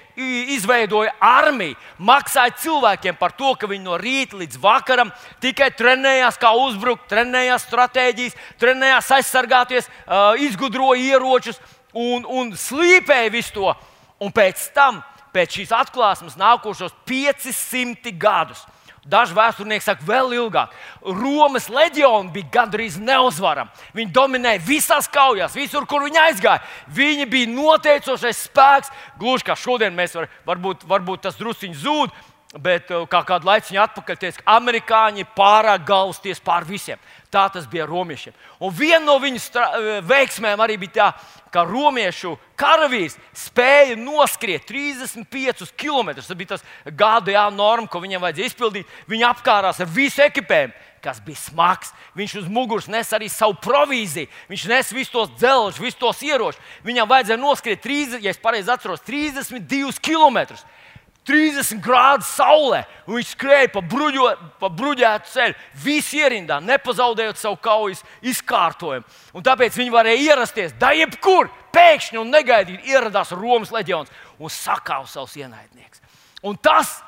[0.54, 5.12] izveidoja armiju, maksāja cilvēkiem par to, ka viņi no rīta līdz vakaram
[5.44, 9.92] tikai trenējās, kā uzbrukt, trenējās stratēģijas, trenējās aizsargāties,
[10.48, 11.60] izgudroja ieročus
[11.92, 13.74] un, un slīpēja visu to.
[14.24, 15.04] Un pēc tam,
[15.36, 18.64] pēc šīs atklāsmes, nākošos 500 gadus
[19.02, 20.74] Daži vēsturnieki saka, vēl ilgāk.
[21.02, 23.72] Romas leģiona bija gandrīz neuzvarama.
[23.98, 26.62] Viņi dominēja visās kaujās, visur, kur viņi aizgāja.
[26.94, 28.92] Viņi bija noteicošais spēks.
[29.18, 32.14] Gluži kā šodien mēs var, varbūt, varbūt tas druskuļi zūd,
[32.60, 37.00] Bet uh, kā kādu laiku atpakaļ teica, ka amerikāņi pārāk galvasties pār visiem.
[37.32, 38.34] Tā tas bija romiešiem.
[38.60, 41.06] Un viena no viņu uh, veiksmēm arī bija tā,
[41.52, 46.14] ka romiešu karavīrs spēja noskriet 35 km.
[46.16, 48.96] Tas bija tas GDA norma, ko viņam vajadzēja izpildīt.
[49.10, 50.72] Viņi apkārās ar visu ekipējumu,
[51.04, 51.92] kas bija smags.
[52.16, 54.30] Viņš uz muguras nes arī savu provīziju.
[54.48, 56.60] Viņš nes visus tos dzelžus, visus tos ieročus.
[56.86, 60.46] Viņam vajadzēja noskriet 30, ja es pareizi atceros, 32 km.
[61.28, 64.26] 30 grādu saulē, un viņš skrēja pa, bruģo,
[64.58, 65.54] pa bruģētu ceļu,
[65.84, 69.06] visi ierindā, nepazaudējot savu kaujas izkārtojumu.
[69.38, 74.10] Un tāpēc viņi varēja ierasties, da jebkur, pēkšņi un negaidīt, ieradās Romas leģions
[74.42, 76.02] un sakāva savus ienaidniekus.
[76.42, 76.98] Un tas,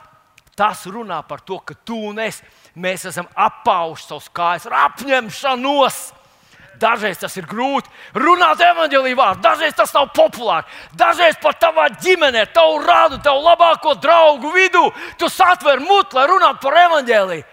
[0.55, 2.39] tas runā par to, ka tu un es,
[2.79, 6.05] mēs esam apauši savus kājas ar apņemšanos
[6.81, 10.67] Dažreiz tas ir grūti runāt evanģēlīju vārdu, dažreiz tas nav populāri.
[10.99, 16.65] Dažreiz pat tavā ģimenē, tavu rādu, tavu labāko draugu vidū, tu satver mutu, lai runātu
[16.67, 17.47] par evanģēlīju.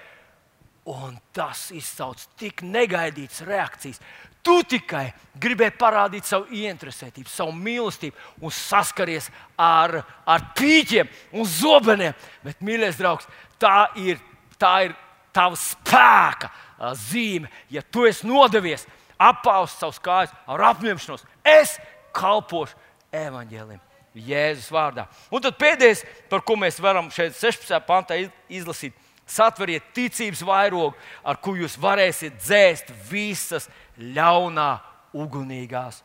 [0.92, 4.02] Un tas izsauc tik negaidītas reakcijas.
[4.42, 9.28] Tu tikai gribēji parādīt savu ieinteresētību, savu mīlestību un saskaries
[9.62, 12.18] ar, ar pīķiem un zobeniem.
[12.42, 13.30] Bet, mīļais draugs,
[13.62, 14.18] tā ir,
[14.58, 14.98] tā ir
[15.36, 16.50] tava spēka
[16.98, 17.52] zīme.
[17.70, 18.88] Ja tu esi nodevies,
[19.30, 21.26] apaust savus kājas ar apņemšanos.
[21.46, 21.78] Es
[22.16, 22.78] kalpošu
[23.14, 23.80] evaņģēlim.
[24.12, 25.06] Jēzus vārdā.
[25.32, 27.78] Un tad pēdējais, par ko mēs varam šeit 16.
[27.88, 28.18] pantā
[28.52, 28.96] izlasīt,
[29.32, 34.74] satveriet ticības vairogu, ar ko jūs varēsiet dzēst visas ļaunā,
[35.16, 36.02] ugunīgās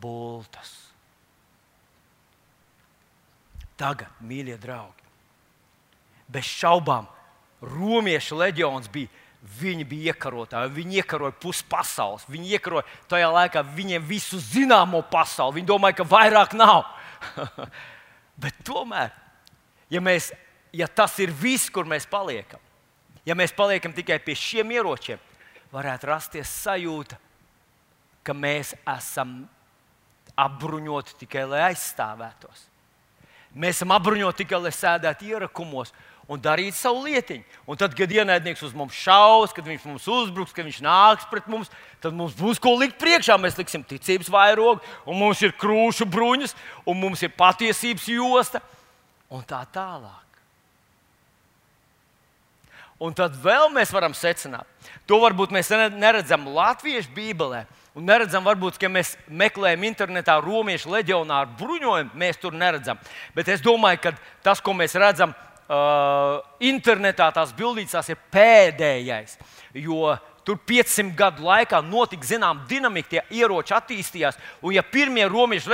[0.00, 0.72] bultas.
[3.80, 5.06] Tagad, mīļie draugi,
[6.28, 7.06] bez šaubām,
[7.64, 9.08] romiešu leģions bija
[9.40, 12.26] Viņi bija iekarotāji, viņi iekaroja pusi pasaules.
[12.28, 15.56] Viņi iekaroja tajā laikā viņiem visu zināmo pasauli.
[15.58, 16.84] Viņi domāja, ka vairāk nav.
[18.42, 19.14] Bet tomēr,
[19.92, 20.28] ja, mēs,
[20.76, 22.60] ja tas ir viss, kur mēs paliekam,
[23.24, 25.20] ja mēs paliekam tikai pie šiem ieročiem,
[25.72, 27.16] varētu rasties sajūta,
[28.24, 29.42] ka mēs esam
[30.40, 32.66] apbruņoti tikai lai aizstāvētos.
[33.56, 35.94] Mēs esam apbruņoti tikai, lai sēdētu ierakumos
[36.30, 37.42] un darītu savu lietiņu.
[37.66, 41.48] Un tad, kad ienaidnieks uz mums šaus, kad viņš mums uzbruks, kad viņš nāks pret
[41.50, 43.34] mums, tad mums būs ko likt priekšā.
[43.40, 44.78] Mēs liksim ticības vairogu,
[45.10, 46.54] un mums ir krūšu bruņas,
[46.86, 48.62] un mums ir patiesības josta
[49.30, 50.26] un tā tālāk.
[53.00, 54.68] Un tad vēl mēs varam secināt,
[55.08, 57.64] to varbūt mēs neredzam Latvijas Bībelē.
[57.96, 63.00] Un neredzam, varbūt, ka mēs meklējam internetā romiešu leģionāru bruņojumu, mēs tur neredzam.
[63.34, 64.12] Bet es domāju, ka
[64.46, 65.34] tas, ko mēs redzam
[65.70, 69.38] uh, internetā, tās bildītas, ir pēdējais.
[69.78, 74.38] Jo tur 500 gadu laikā notika zināma dinamika, tie ieroči attīstījās.
[74.60, 75.70] Un, ja pirmie romiešu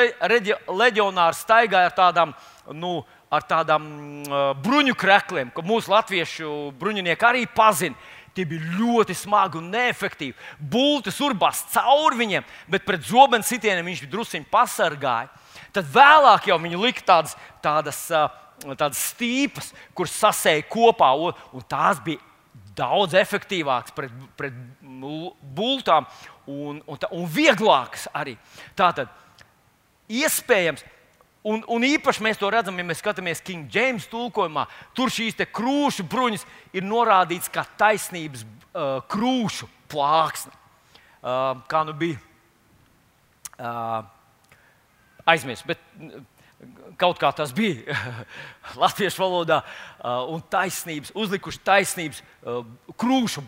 [0.68, 2.35] leģionāri staigāja ar tādām,
[2.76, 3.87] nu, uh, ar tādām
[4.26, 7.98] uh, bruņu krekliem, ko mūsu latviešu bruņinieki arī pazina.
[8.37, 10.35] Tie bija ļoti smagi un neefektīvi.
[10.61, 15.30] Bultas urbās cauri viņiem, bet pret zobenu sitieniem viņš druskuļi pasargāja.
[15.72, 17.32] Tad vēlāk jau viņi lika tādas,
[17.64, 18.02] tādas,
[18.64, 22.22] tādas stīpas, kuras sasēja kopā, un tās bija
[22.76, 24.56] daudz efektīvākas pret, pret
[25.56, 26.08] bultām
[26.46, 28.36] un, un, un vieglākas arī.
[28.76, 29.12] Tātad,
[30.08, 30.84] iespējams,
[31.46, 34.64] Un, un īpaši mēs to redzam, ja mēs skatāmies King James tulkojumā.
[34.98, 36.42] Tur šīs krūšu bruņas
[36.74, 40.50] ir norādītas kā taisnības uh, krūšu plāksne.
[41.22, 42.18] Uh, kā nu bija?
[43.56, 44.02] Uh,
[45.26, 45.78] Aizmirst, bet
[47.00, 47.96] kaut kā tas bija
[48.83, 49.62] latviešu valodā.
[50.00, 52.62] Uh, un taisnības, uzlikuši taisnības uh,
[52.98, 53.44] krūšu,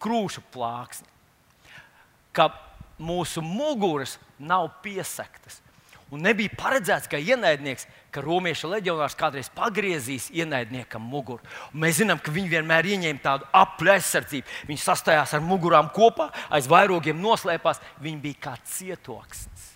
[0.00, 1.08] krūšu plāksni.
[2.36, 2.50] Ka
[3.00, 5.60] mūsu muguras nav piesaktas
[6.10, 11.44] Un nebija paredzēts, ka ienaidnieks, ka romiešu leģionārs kādreiz pagriezīs ienaidniekam muguru.
[11.70, 14.56] Un mēs zinām, ka viņi vienmēr ieņēma tādu apli aizsardzību.
[14.66, 17.78] Viņi sastājās ar mugurām kopā, aiz vairogiem noslēpās.
[18.02, 19.68] Viņi bija kā cietoksnis.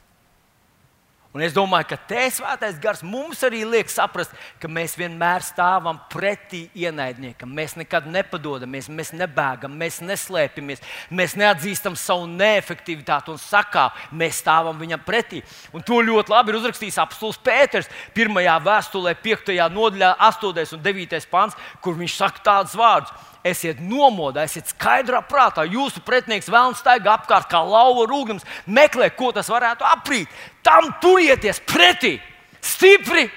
[1.35, 4.31] Un es domāju, ka te svētais gars mums arī liek saprast,
[4.63, 7.51] ka mēs vienmēr stāvam pretī ienaidniekam.
[7.51, 14.79] Mēs nekad nepadodamies, mēs nebēgam, mēs neslēpjamies, mēs neatzīstam savu neefektivitāti un sakām, mēs stāvam
[14.79, 15.43] viņam pretī.
[15.75, 19.59] Un to ļoti labi ir uzrakstījis apstults Pēters pirmajā vēstulē, 5.
[19.75, 20.67] nodaļā, 8.
[20.79, 21.23] un 9.
[21.35, 25.67] pāns, kur viņš saka tādus vārdus esiet nomodā, esiet skaidrā prātā.
[25.69, 30.31] Jūsu pretinieks vēlams staigā apkārt kā lauva rūgums, meklē, ko tas varētu aprīt.
[30.65, 32.17] Tam turieties pretī,
[32.65, 33.29] stipri.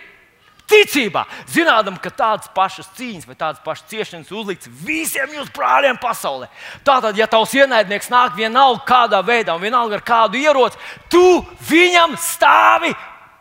[0.67, 6.49] Ticībā, zinām, ka tādas pašas cīņas vai tādas pašas ciešanas uzlikts visiem jūsu brāļiem pasaulē.
[6.83, 10.75] Tātad, ja tavs ienaidnieks nāk vienalga kādā veidā, un vienalga ar kādu ieroci,
[11.07, 11.39] tu
[11.69, 12.91] viņam stāvi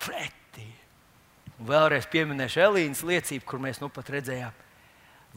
[0.07, 0.69] pretī.
[1.67, 4.55] Vēlreiz pieminēšu Elīnas liecību, kur mēs nu pat redzējām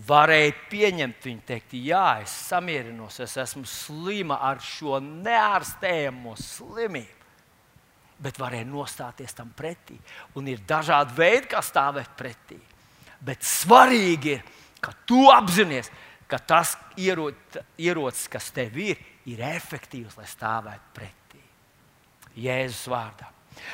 [0.07, 7.15] varēja pieņemt viņu, teikt, jā, es samierinos, es esmu slima ar šo neārstējamo slimību.
[8.19, 9.95] Bet varēja nostāties tam pretī.
[10.35, 12.57] Un ir dažādi veidi, kā stāvēt pretī.
[13.23, 14.43] Bet svarīgi ir,
[14.83, 15.88] ka tu apzinājies,
[16.27, 21.43] ka tas ierocis, kas tev ir, ir efektīvs, lai stāvētu pretī.
[22.43, 23.31] Jēzus vārdā.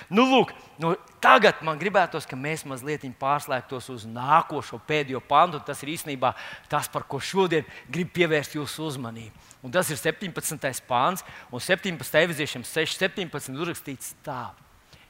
[0.09, 5.61] Nu, lūk, nu, tagad man gribētos, ka mēs mazliet pārslēgtos uz nākošo pēdējo pantu.
[5.65, 6.33] Tas ir īstenībā
[6.71, 9.45] tas, par ko šodien gribu pievērst jūsu uzmanību.
[9.65, 10.85] Un tas ir 17.
[10.87, 12.21] pāns, un 17.
[12.21, 13.55] eviziešiem 6.17.
[13.55, 14.53] uzrakstīts tā: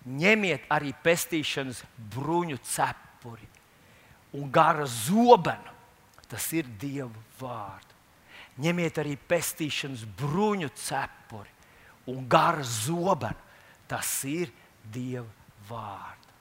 [0.05, 1.83] ņemiet arī pestīšanas
[2.15, 3.49] bruņu cepuri
[4.35, 5.73] un gara zobenu.
[6.25, 7.91] Tas ir Dieva vārds.
[8.55, 11.51] Ņemiet arī pestīšanas bruņu cepuri
[12.07, 13.44] un gara zobenu.
[13.89, 14.51] Tas ir
[14.91, 15.27] Dieva
[15.69, 16.33] vārdu.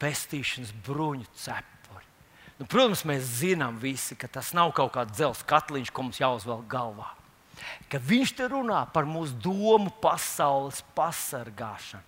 [0.00, 2.06] Pestīšanas bruņu cepuri.
[2.58, 6.66] Nu, protams, mēs zinām visi, ka tas nav kaut kāds dzelzs katliņš, ko mums jāuzvelk
[6.70, 7.08] galvā.
[7.92, 12.06] Ka viņš te runā par mūsu domu pasaules pasargāšanu.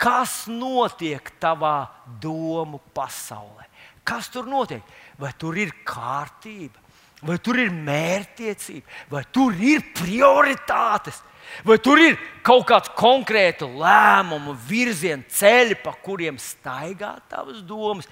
[0.00, 1.86] Kas notiek tavā
[2.20, 3.68] domu pasaulē?
[4.04, 4.82] Kas tur notiek?
[5.18, 6.80] Vai tur ir kārtība,
[7.22, 11.22] vai tur ir mērķtiecība, vai tur ir prioritātes?
[11.64, 18.08] Vai tur ir kaut kāds konkrēts lēmumu, virziena ceļi, pa kuriem staigā tavas domas,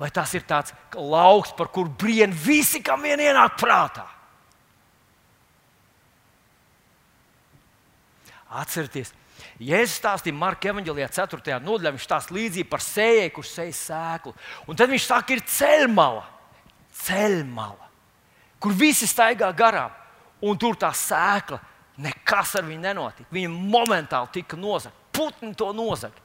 [0.00, 4.06] vai tas ir tāds lauks, par kuru brien visi, kam vien ienāk prātā?
[8.56, 9.12] Atcerieties,
[9.60, 11.58] Jēzus stāstīja Marka Evanģelijā 4.
[11.64, 14.32] nodaļā, viņš stāsta līdzību par sējēju, kurš sēž sēklu.
[14.68, 16.24] Un tad viņš saka, ir ceļmala,
[17.04, 17.88] ceļmala,
[18.60, 19.92] kur visi staigā garām,
[20.44, 21.60] un tur tā sēkla
[22.02, 23.28] Nekas ar viņu nenotika.
[23.32, 24.98] Viņa momentāli tika nozagta.
[25.16, 26.20] Putni to nozaga.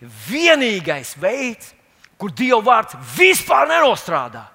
[0.00, 1.74] Vienīgais veids,
[2.18, 4.46] kur Dieva vārds vispār nenostrādā,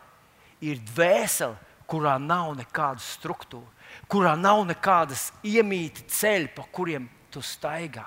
[0.65, 1.55] ir dvēsele,
[1.87, 3.71] kurā nav nekādas struktūras,
[4.11, 8.05] kurā nav nekādas iemīti ceļi, pa kuriem tu staigā.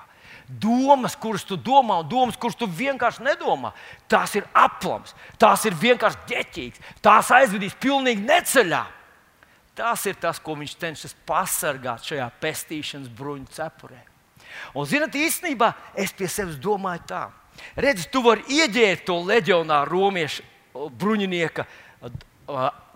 [0.49, 3.71] Domas, kuras tu domā, un domas, kuras tu vienkārši nedomā,
[4.09, 8.83] tās ir aplams, tās ir vienkārši ģeķīgas, tās aizvedīs pilnīgi neceļā.
[9.77, 14.01] Tas ir tas, ko viņš cenšas pasargāt šajā pestīšanas bruņu cepurē.
[14.73, 17.21] Un, zinot, īstenībā es pie sevis domāju tā,
[17.79, 21.65] redz, tu vari ieģērt to leģionāru romiešu bruņinieka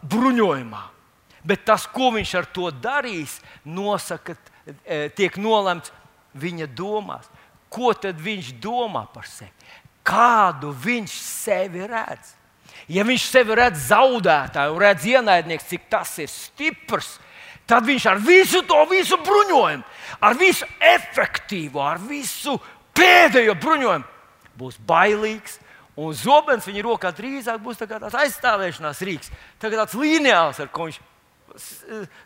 [0.04, 0.84] bruņojumā.
[1.44, 4.36] Bet tas, ko viņš ar to darīs, nosaka,
[4.86, 5.92] e, tiek nolemts
[6.40, 7.28] viņa domās.
[7.74, 9.52] Ko tad viņš domā par sevi?
[10.04, 12.36] Kādu viņš sevi redz?
[12.91, 17.15] Ja viņš sevi redz zaudētāju, redz ienaidnieks, cik tas ir stiprs,
[17.69, 19.84] tad viņš ar visu to visu bruņojumu,
[20.19, 22.58] ar visu efektīvo, ar visu
[22.96, 25.60] pēdējo bruņojumu būs bailīgs.
[25.93, 29.30] Un zobens viņa rokā drīzāk būs tā tāds aizstāvēšanās rīks,
[29.62, 30.98] tā tāds lineāls, ar ko viņš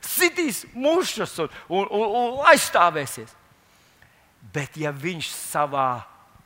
[0.08, 3.34] sitīs mušas un, un, un, un aizstāvēsies.
[4.56, 5.90] Bet ja viņš savā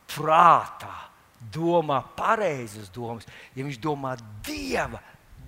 [0.09, 1.10] prātā
[1.53, 5.01] domā pareizas domas, ja viņš domā dieva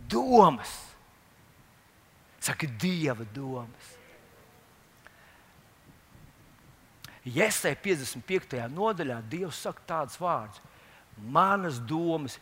[0.10, 0.72] domas,
[2.44, 3.92] saka, dieva domas.
[7.24, 8.66] Iesai 55.
[8.74, 10.60] nodaļā Dievs saka tādus vārdus:
[11.24, 12.36] Manas domas,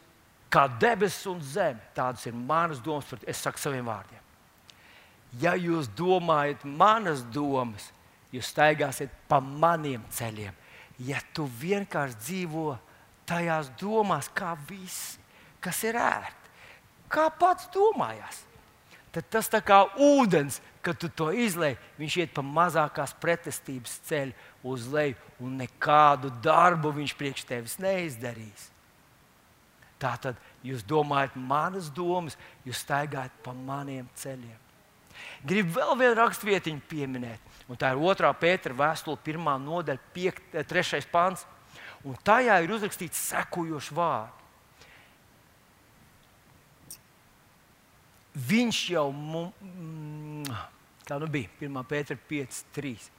[0.49, 4.21] kā debesis un zeme, tādas ir manas domas, es saku saviem vārdiem
[5.39, 7.91] ja jūs domājat manas domas,
[8.33, 10.55] jūs staigāsiet pa maniem ceļiem.
[11.01, 12.65] Ja tu vienkārši dzīvo
[13.31, 15.15] tajās domās, kā viss,
[15.63, 16.51] kas ir ērti,
[17.11, 18.43] kā pats domājās,
[19.15, 24.33] tad tas tā kā ūdens, kad tu to izlai, viņš iet pa mazākās pretestības ceļu
[24.73, 28.69] uz leju, un nekādu darbu viņš priekš tevis neizdarīs.
[30.01, 34.57] Tā tad jūs domājat manas domas, jūs staigājat pa maniem ceļiem.
[35.45, 37.49] Gribu vēl vienu rakstvietiņu pieminēt.
[37.69, 38.31] Un tā ir 2.
[38.41, 39.49] pētera vēstule, 1.
[39.61, 40.97] nodaļa, 3.
[40.97, 41.45] Eh, pāns.
[42.07, 44.37] Un tajā ir uzrakstīts sekojošs vārds.
[48.31, 50.45] Viņš jau mums, mm,
[51.03, 51.81] kā nu bija, 1.
[51.83, 53.09] pētera 5, 3.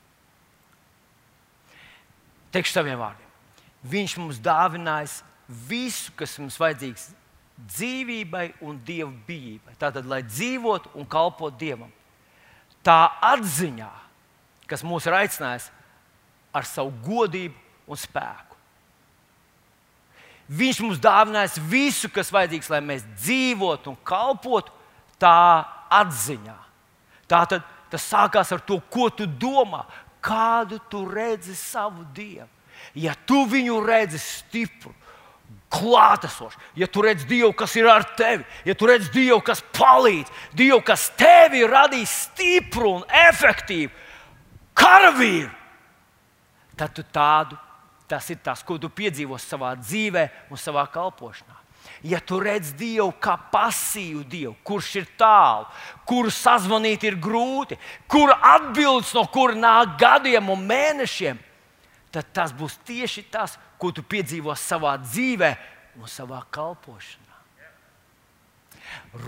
[2.53, 3.29] Teikšu saviem vārdiem.
[3.93, 5.19] Viņš mums dāvinājis
[5.69, 7.11] visu, kas mums vajadzīgs
[7.61, 9.77] dzīvībai un dievu bijībai.
[9.79, 11.93] Tātad, lai dzīvotu un kalpotu dievam
[12.83, 13.91] tā atziņā,
[14.67, 15.69] kas mūs ir aicinājis
[16.53, 17.55] ar savu godību
[17.87, 18.52] un spēku.
[20.51, 24.73] Viņš mums dāvinājis visu, kas vajadzīgs, lai mēs dzīvotu un kalpotu
[25.23, 26.57] tā atziņā.
[27.31, 29.85] Tā tad tas sākās ar to, ko tu domā,
[30.25, 32.49] kādu tu redzi savu dievu.
[32.99, 34.93] Ja tu viņu redzi stipru,
[35.73, 40.33] klātesošs, ja tu redz Dievu, kas ir ar tevi, ja tu redz Dievu, kas palīdz,
[40.57, 43.93] Dievu, kas tevi radīs stipru un efektīvu
[44.77, 45.51] karavīru,
[46.77, 47.57] tad tu tādu,
[48.13, 51.57] tas ir tas, ko tu piedzīvo savā dzīvē un savā kalpošanā.
[52.05, 55.65] Ja tu redz Dievu kā pasīvu Dievu, kurš ir tālu,
[56.07, 57.79] kuru sazvanīt ir grūti,
[58.11, 61.41] kura atbildes no kura nāk gadiem un mēnešiem,
[62.13, 65.55] tad tas būs tieši tas, ko tu piedzīvo savā dzīvē
[65.99, 67.21] un savā kalpošanā.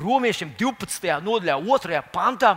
[0.02, 1.08] Romiešiem 12.
[1.24, 2.04] nodaļā, 2.
[2.12, 2.56] pantā,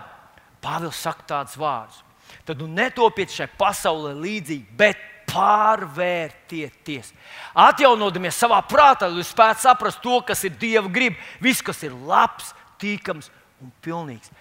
[0.57, 2.01] Pāvils saka tādus vārdus.
[2.43, 7.11] Tad nu netopiet šai pasaulē līdzīgi, bet pārvērtieties.
[7.57, 12.53] Atjaunodamies savā prātā, lai spētu saprast to, kas ir Dieva griba, viss, kas ir labs,
[12.81, 13.31] tīkams
[13.63, 14.31] un pilnīgs.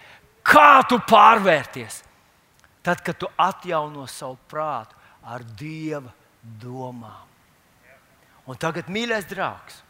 [0.47, 2.03] Kā tu pārvērties?
[2.85, 4.95] Tad, kad tu atjauno savu prātu
[5.27, 6.13] ar Dieva
[6.61, 7.25] domām.
[8.47, 9.81] Un tagad, mīļais draugs,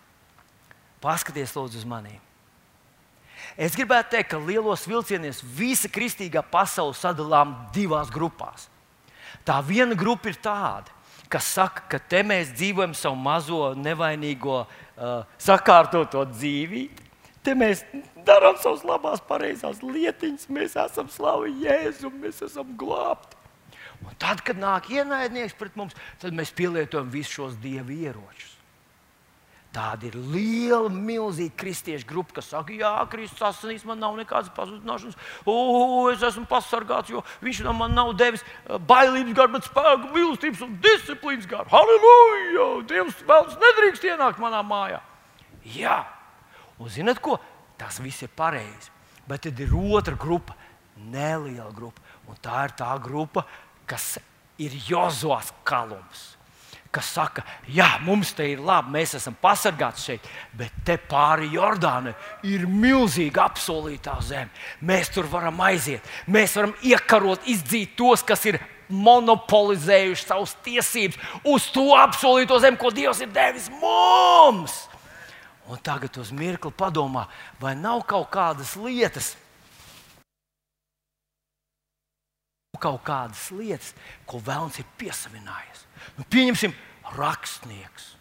[1.03, 2.23] paskaties lūdzu uz maniem.
[3.53, 8.65] Es gribētu teikt, ka lielos vilcienos visa kristīgā pasaule sadalām divās grupās.
[9.47, 10.93] Tā viena grupa ir tāda,
[11.31, 16.87] kas saka, ka te mēs dzīvojam savu mazo, nevainīgo, uh, sakārtoto dzīvi.
[17.43, 17.85] Te mēs
[18.27, 23.37] darām savas labās, pareizās lietiņas, mēs esam slavi Jēzu, mēs esam glābti.
[24.03, 28.56] Un tad, kad nāk ienaidnieks pret mums, tad mēs pielietojam visus šos dievu ieročus.
[29.75, 35.17] Tāda ir liela, milzīga kristiešu grupa, kas saka, Jā, Kristus asinīs, man nav nekādas pazudināšanas.
[35.45, 40.63] O, es esmu pasargāts, jo viņš man nav devis eh, bailības garu, bet spēku, mīlestības
[40.65, 41.69] un disciplīnas garu.
[41.73, 42.69] Halleluja!
[42.89, 45.01] Dievs vēlas nedrīkst ienākt manā mājā.
[45.75, 45.99] Jā,
[46.79, 47.35] un zinat ko?
[47.77, 48.93] Tas viss ir pareizi.
[49.27, 50.55] Bet tad ir otra grupa,
[51.11, 52.01] neliela grupa.
[52.27, 53.43] Un tā ir tā grupa,
[53.85, 54.15] kas
[54.57, 56.36] ir Jozovs kalums.
[56.91, 62.13] Kas saka, jā, mums te ir labi, mēs esam pasargāti šeit, bet te pāri Jordānai
[62.47, 64.49] ir milzīga apsolītā zeme.
[64.87, 71.67] Mēs tur varam aiziet, mēs varam iekarot, izdzīt tos, kas ir monopolizējuši savas tiesības uz
[71.75, 74.85] to apsolīto zemi, ko Dievs ir devis mums.
[75.67, 77.25] Un tagad uz mirkli padomā,
[77.59, 79.33] vai nav kaut kādas lietas,
[82.81, 83.93] kaut kādas lietas,
[84.29, 85.83] ko Vēlns ir piesavinājies.
[86.17, 86.75] Nu, pieņemsim,
[87.17, 88.13] rakstnieks.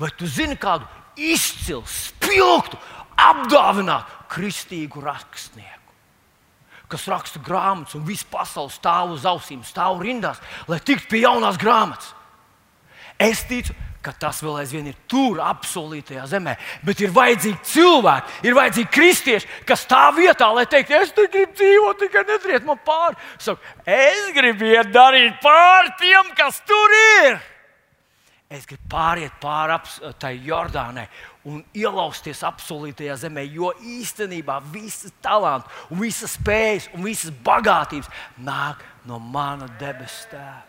[0.00, 2.78] Vai tu zini kādu izcilu, spilgtu,
[3.20, 5.78] apdāvinātu kristīgu rakstnieku?
[6.92, 11.60] Kas raksta grāmatas, un viss pasaules stāv uz ausīm, stāv rindās, lai tiktu pie jaunās
[11.60, 12.10] grāmatas.
[13.20, 16.56] Es ticu, ka tas vēl aizvien ir tur, apsolītajā zemē.
[16.86, 21.54] Bet ir vajadzīgi cilvēki, ir vajadzīgi kristieši, kas stāv vietā, lai teiktu, es te gribu
[21.60, 23.18] dzīvot, tikai nedariet man pāri.
[23.42, 27.40] Saku, es gribu iet darīt pāri tiem, kas tur ir.
[28.52, 29.78] Es gribu pāriet pāri
[30.20, 31.06] tai Jordānai
[31.48, 38.10] un ielausties apsolītajā zemē, jo īstenībā visas talanti, visas spējas un visas bagātības
[38.42, 40.62] nāk no mana debesu tēva.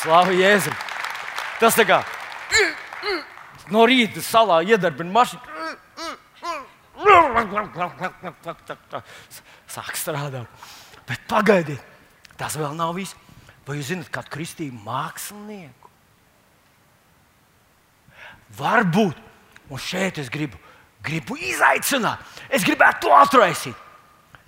[0.00, 0.76] Slavu Jēzum!
[1.60, 2.00] Tas tā kā
[3.70, 5.44] no rīta salā iedarbina mašīnu.
[9.70, 10.48] Sāk strādāt.
[11.08, 11.84] Bet pagaidiet,
[12.40, 13.16] tas vēl nav viss.
[13.66, 15.90] Vai jūs zināt, kādu kristīgu mākslinieku?
[18.58, 19.20] Varbūt,
[19.70, 20.58] un šeit es gribu,
[21.06, 23.89] gribu izaicināt, es gribētu to atraisīt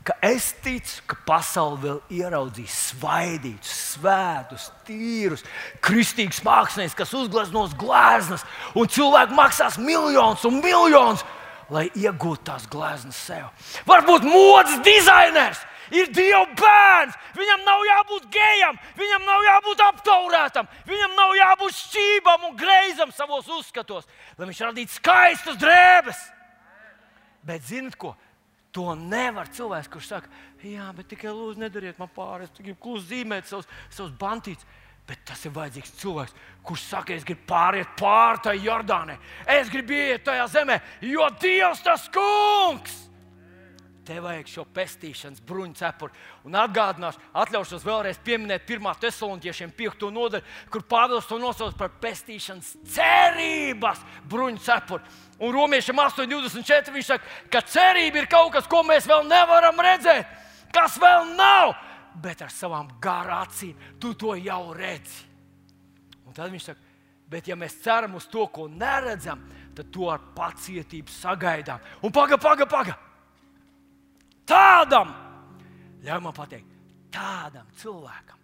[0.07, 5.45] ka es ticu, ka pasaule vēl ieraudzīs svaidītus, svētus, tīrus,
[5.85, 11.23] kristīgus māksliniekus, kas uzgleznos gleznas, un cilvēki maksās miljonus un miljonus,
[11.73, 13.47] lai iegūtu tās gleznas sev.
[13.89, 17.17] Varbūt modes dizainers ir Dieva bērns.
[17.37, 23.49] Viņam nav jābūt gejam, viņam nav jābūt aptaurētam, viņam nav jābūt šķībam un greizam savos
[23.53, 26.21] uzskatos, lai viņš radītu skaistas drēbes.
[27.47, 28.15] Bet zinot ko?
[28.73, 30.31] To nevar cilvēks, kurš saka,
[30.65, 34.65] jā, bet tikai lūdzu, nedariet man pāri, es gribu klusi zīmēt savus, savus bantītus.
[35.07, 39.19] Bet tas ir vajadzīgs cilvēks, kurš saka, es gribu pāriet pāri tai Jordānai.
[39.51, 43.12] Es gribu iet tajā zemē, jo Dievs tas kungs!
[44.03, 46.17] Tev vajag šo pestīšanas bruņu cepuri.
[46.49, 48.89] Un atgādināšu, atļaušos vēlreiz pieminēt 1.
[49.05, 50.09] tesolontiešiem 5.
[50.11, 54.01] nodaļu, kur Pāvils to nosauc par pestīšanas cerības
[54.31, 55.07] bruņu cepuri.
[55.39, 60.35] Un romiešiem 8,24 viņš saka, ka cerība ir kaut kas, ko mēs vēl nevaram redzēt,
[60.75, 61.77] kas vēl nav,
[62.27, 65.23] bet ar savām garām acīm tu to jau redzi.
[66.27, 66.91] Un tad viņš saka,
[67.31, 69.47] bet ja mēs ceram uz to, ko neredzam,
[69.79, 71.79] tad to ar pacietību sagaidām.
[72.03, 72.99] Un paga, paga, paga!
[74.49, 75.13] Tādam,
[76.03, 76.71] ļauj man pateikt,
[77.15, 78.39] tādam cilvēkam,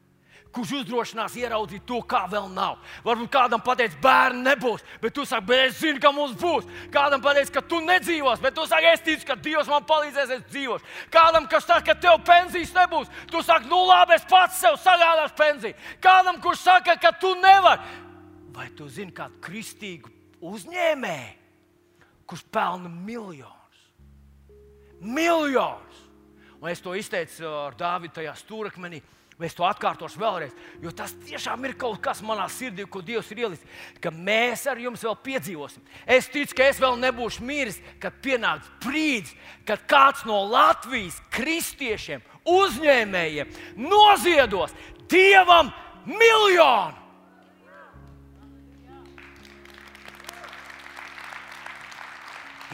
[0.54, 2.78] kurš uzdrošinās ieraudzīt to, kā vēl nav.
[3.04, 6.68] Varbūt kādam pateiks, bērni nebūs, bet tu saki, bet es zinu, ka mums būs.
[6.94, 10.44] Kādam pateiks, ka tu nedzīvos, bet tu saki, es ticu, ka Dievs man palīdzēs, es
[10.52, 10.86] dzīvošu.
[11.14, 15.36] Kādam, kas saka, ka tev pensijas nebūs, tu saki, nu labi, es pats sev sagādāšu
[15.38, 15.78] pensiju.
[16.04, 17.98] Kādam, kurš saka, ka tu nevari,
[18.54, 20.14] vai tu zini kādu kristīgu
[20.48, 21.36] uzņēmēju,
[22.28, 23.54] kurš pelna miljonus?
[25.00, 25.87] Miljonus!
[26.58, 29.00] Un es to izteicu ar Dāvidu tajā stūrakmenī.
[29.38, 33.44] Es to atkārtošu vēlreiz, jo tas tiešām ir kaut kas manā sirdī, ko Dievs ir
[33.44, 35.84] ielicis, ka mēs ar jums vēl piedzīvosim.
[36.10, 39.36] Es ticu, ka es vēl nebūšu miris, kad pienāks brīdis,
[39.68, 44.74] kad kāds no Latvijas kristiešiem, uzņēmējiem noziedos
[45.06, 45.70] Dievam
[46.02, 46.98] miljonu.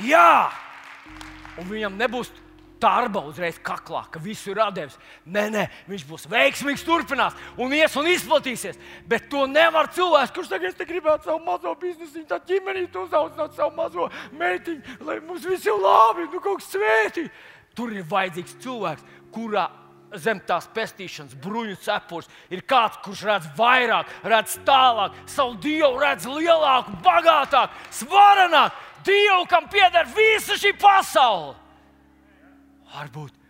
[0.09, 0.49] Jā,
[1.61, 2.33] un viņam nebūs
[2.85, 4.97] darba uzreiz kaklā, ka visu ir devis.
[5.25, 8.81] Nē, nē, viņš būs veiksmīgs, turpinās un ies un izplatīsies.
[9.09, 14.11] Bet to nevar cilvēks, kurš es gribētu savu mazo biznesu, tā ģimenī uzaudzināt savu mazo
[14.33, 17.33] meitiņu, lai mums viss ir labi, nu kaut kas svētīgi.
[17.75, 19.67] Tur ir vajadzīgs cilvēks, kurā
[20.21, 26.29] zem tās pestīšanas bruņu cepures ir kāds, kurš redz vairāk, redz tālāk, savu dievu redz
[26.29, 28.91] lielāku, bagātāku, svarenāku.
[29.05, 31.64] Dievu, kam pieder visa šī pasaule.
[32.95, 33.41] Varbūt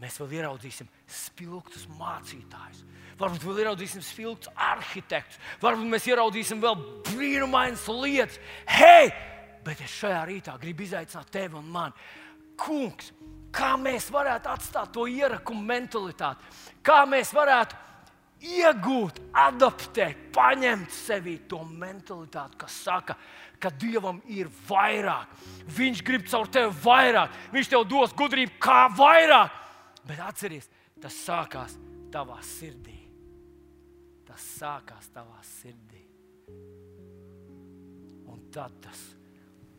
[0.00, 2.84] mēs vēl ieraudzīsim spilgtus mācītājus.
[3.20, 5.40] Varbūt vēl ieraudzīsim spilgtus arhitektus.
[5.60, 6.78] Varbūt mēs ieraudzīsim vēl
[7.10, 8.38] brīnumainas lietas.
[8.70, 9.10] Hei!
[9.64, 12.08] Bet es šajā rītā gribu izaicināt tevi un mani.
[12.60, 13.10] Kungs,
[13.52, 16.48] kā mēs varētu atstāt to ierakumu mentalitāti?
[16.86, 17.76] Kā mēs varētu
[18.40, 23.18] iegūt, adaptēt, paņemt sevī to mentalitāti, kas saka, ka
[23.68, 25.28] Dievam ir vairāk.
[25.76, 29.52] Viņš grib caur tevi vairāk, Viņš tev dos gudrību, kā vairāk.
[30.08, 31.76] Bet atcerieties, tas sākās
[32.12, 32.96] tavā sirdī.
[34.24, 36.00] Tas sākās tavā sirdī.
[38.30, 39.00] Un tad tas,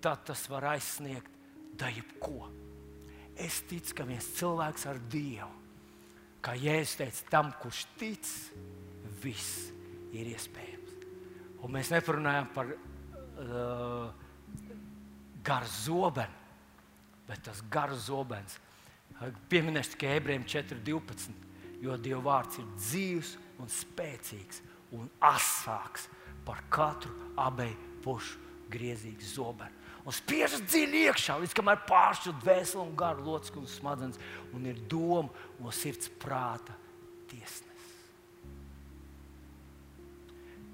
[0.04, 1.32] tad tas var aizsniegt
[1.80, 2.52] da jebko.
[3.36, 5.50] Es ticu, ka viens cilvēks ar Dievu,
[6.44, 8.28] kā Jēzus teica, tam, kurš tic,
[9.24, 9.72] viss
[10.14, 10.98] ir iespējams.
[11.62, 12.74] Un mēs neparunājam par
[13.46, 14.12] uh,
[15.44, 16.42] garu zobenu,
[17.28, 18.60] bet tas garu zobens.
[19.52, 21.34] Pieminēšu tikai ebrejiem 4.12.
[21.82, 24.62] Jo Dieva vārds ir dzīves un spēcīgs
[24.98, 26.08] un asāks
[26.46, 28.40] par katru abeju pušu
[28.72, 29.78] griezīgu zobenu.
[30.02, 34.22] Un spiežas dziļi iekšā, līdz kamēr pāršķirt dvēseli un garu locekli un smadzenes,
[34.56, 35.30] un ir doma
[35.62, 36.74] no sirds prāta
[37.30, 37.71] tiesnes.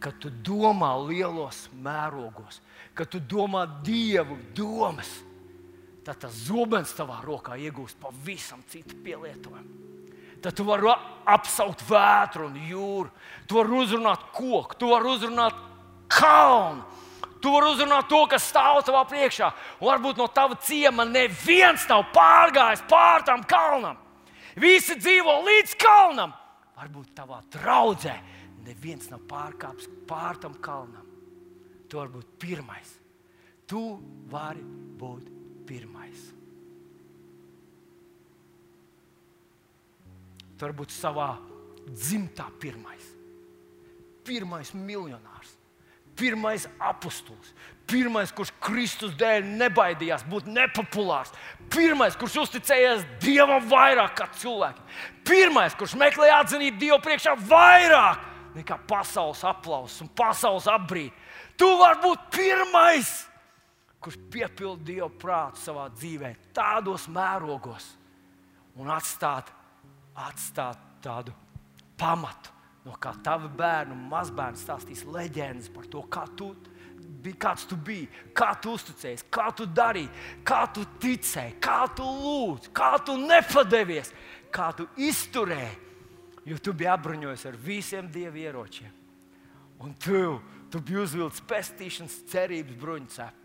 [0.08, 2.62] Kad tu domā lielos mērogos,
[2.96, 5.10] kad tu domā dievu domas,
[6.08, 9.88] tad tas zobens tavā rokā iegūst pavisam citu pielietojumu
[10.42, 10.92] tad tu vari
[11.28, 13.10] apsaukt vētru un jūru.
[13.48, 15.58] Tu vari uzrunāt koku, tu vari uzrunāt
[16.12, 16.86] kalnu.
[17.42, 19.52] Tu vari uzrunāt to, kas stāv tavā priekšā.
[19.82, 24.00] Varbūt no tava ciema neviens nav pārgājis pār tam kalnam.
[24.58, 26.34] Visi dzīvo līdz kalnam.
[26.78, 28.16] Varbūt tavā draudzē
[28.68, 31.06] neviens nav pārkāpis pār tam kalnam.
[31.88, 32.96] Tu vari būt pirmais.
[33.68, 33.84] Tu
[34.32, 34.64] vari
[35.00, 35.30] būt
[35.68, 36.26] pirmais.
[40.58, 41.32] Tu vari būt savā
[41.88, 43.14] dzimtā pirmais.
[44.28, 45.54] Pirmais miljonārs,
[46.20, 47.54] pirmais apustulis,
[47.88, 51.32] pirmais, kurš Kristus dēļ nebaidījās būt nepopulārs,
[51.72, 58.80] pirmais, kurš uzticējās Dievam vairāk kā cilvēkiem, pirmais, kurš meklēja atzinību Dievu priekšā vairāk nekā
[58.88, 61.12] pasaules aplausus un pasaules apbrīd.
[61.58, 63.12] Tu vari būt pirmais,
[64.00, 67.92] kurš piepilda Dieva prātu savā dzīvē, tādos mērogos
[68.78, 69.52] un atstāt
[70.18, 71.34] atstāt tādu
[71.98, 72.54] pamatu,
[72.86, 76.52] no kā tavi bērni un mazbērni stāstīs leģendas par to, kā tu
[76.98, 80.10] biji, kāds tu biji, kā tu uzticējies, kā tu darīji,
[80.48, 84.14] kā tu ticēji, kā tu lūdzi, kā tu nepadevies,
[84.54, 85.76] kā tu izturēji.
[86.48, 88.94] Jo tu biji apbruņojies ar visiem dievu ieročiem.
[89.84, 90.40] Un tu,
[90.72, 93.44] tu biji uzvilcis pestīšanas cerības bruņu cepu.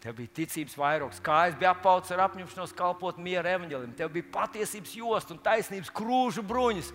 [0.00, 3.92] Tev bija ticības vairogs, kājas bija apauts ar apņemšanos kalpot miera evaņģēlim.
[3.98, 6.94] Tev bija patiesības josta un taisnības krūžu bruņas.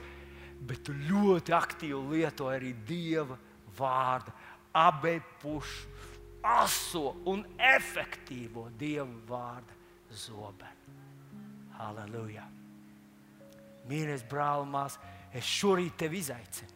[0.65, 3.37] Bet tu ļoti aktīvi lietoji arī Dieva
[3.77, 4.33] vārdu,
[4.73, 5.91] abu pušu,
[6.41, 9.77] aso un efektīvo Dieva vārdu
[10.25, 10.97] zobenu.
[11.77, 12.47] Halleluja!
[13.89, 14.99] Mīļais brāl, mās,
[15.33, 16.71] es šorīt tevi izaicinu.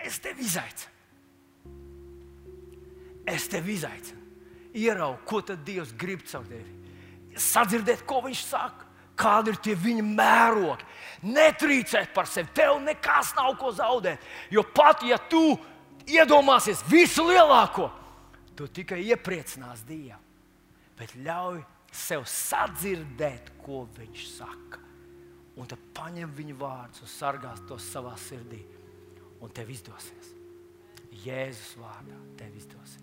[0.00, 0.96] Es tevi izaicinu.
[3.30, 4.20] Es tevi izaicinu
[4.74, 6.76] ieraugt, ko tad Dievs grib caur tevi.
[7.40, 8.86] Sadzirdēt, ko Viņš saka,
[9.18, 10.86] kādi ir tie viņa mērogi.
[11.30, 14.22] Netrīcēt par sevi, tev nekas nav ko zaudēt.
[14.50, 15.54] Jo pat ja tu
[16.10, 17.90] iedomāsies visu lielāko,
[18.56, 20.20] tu tikai iepriecinās Dievu.
[20.98, 21.62] Bet ļauj
[21.92, 24.89] sev sadzirdēt, ko Viņš saka.
[25.60, 28.62] Un tad paņem viņa vārdus un sargās tos savā sirdī.
[29.44, 30.32] Un tev izdosies.
[31.24, 32.99] Jēzus vārdā tev izdosies.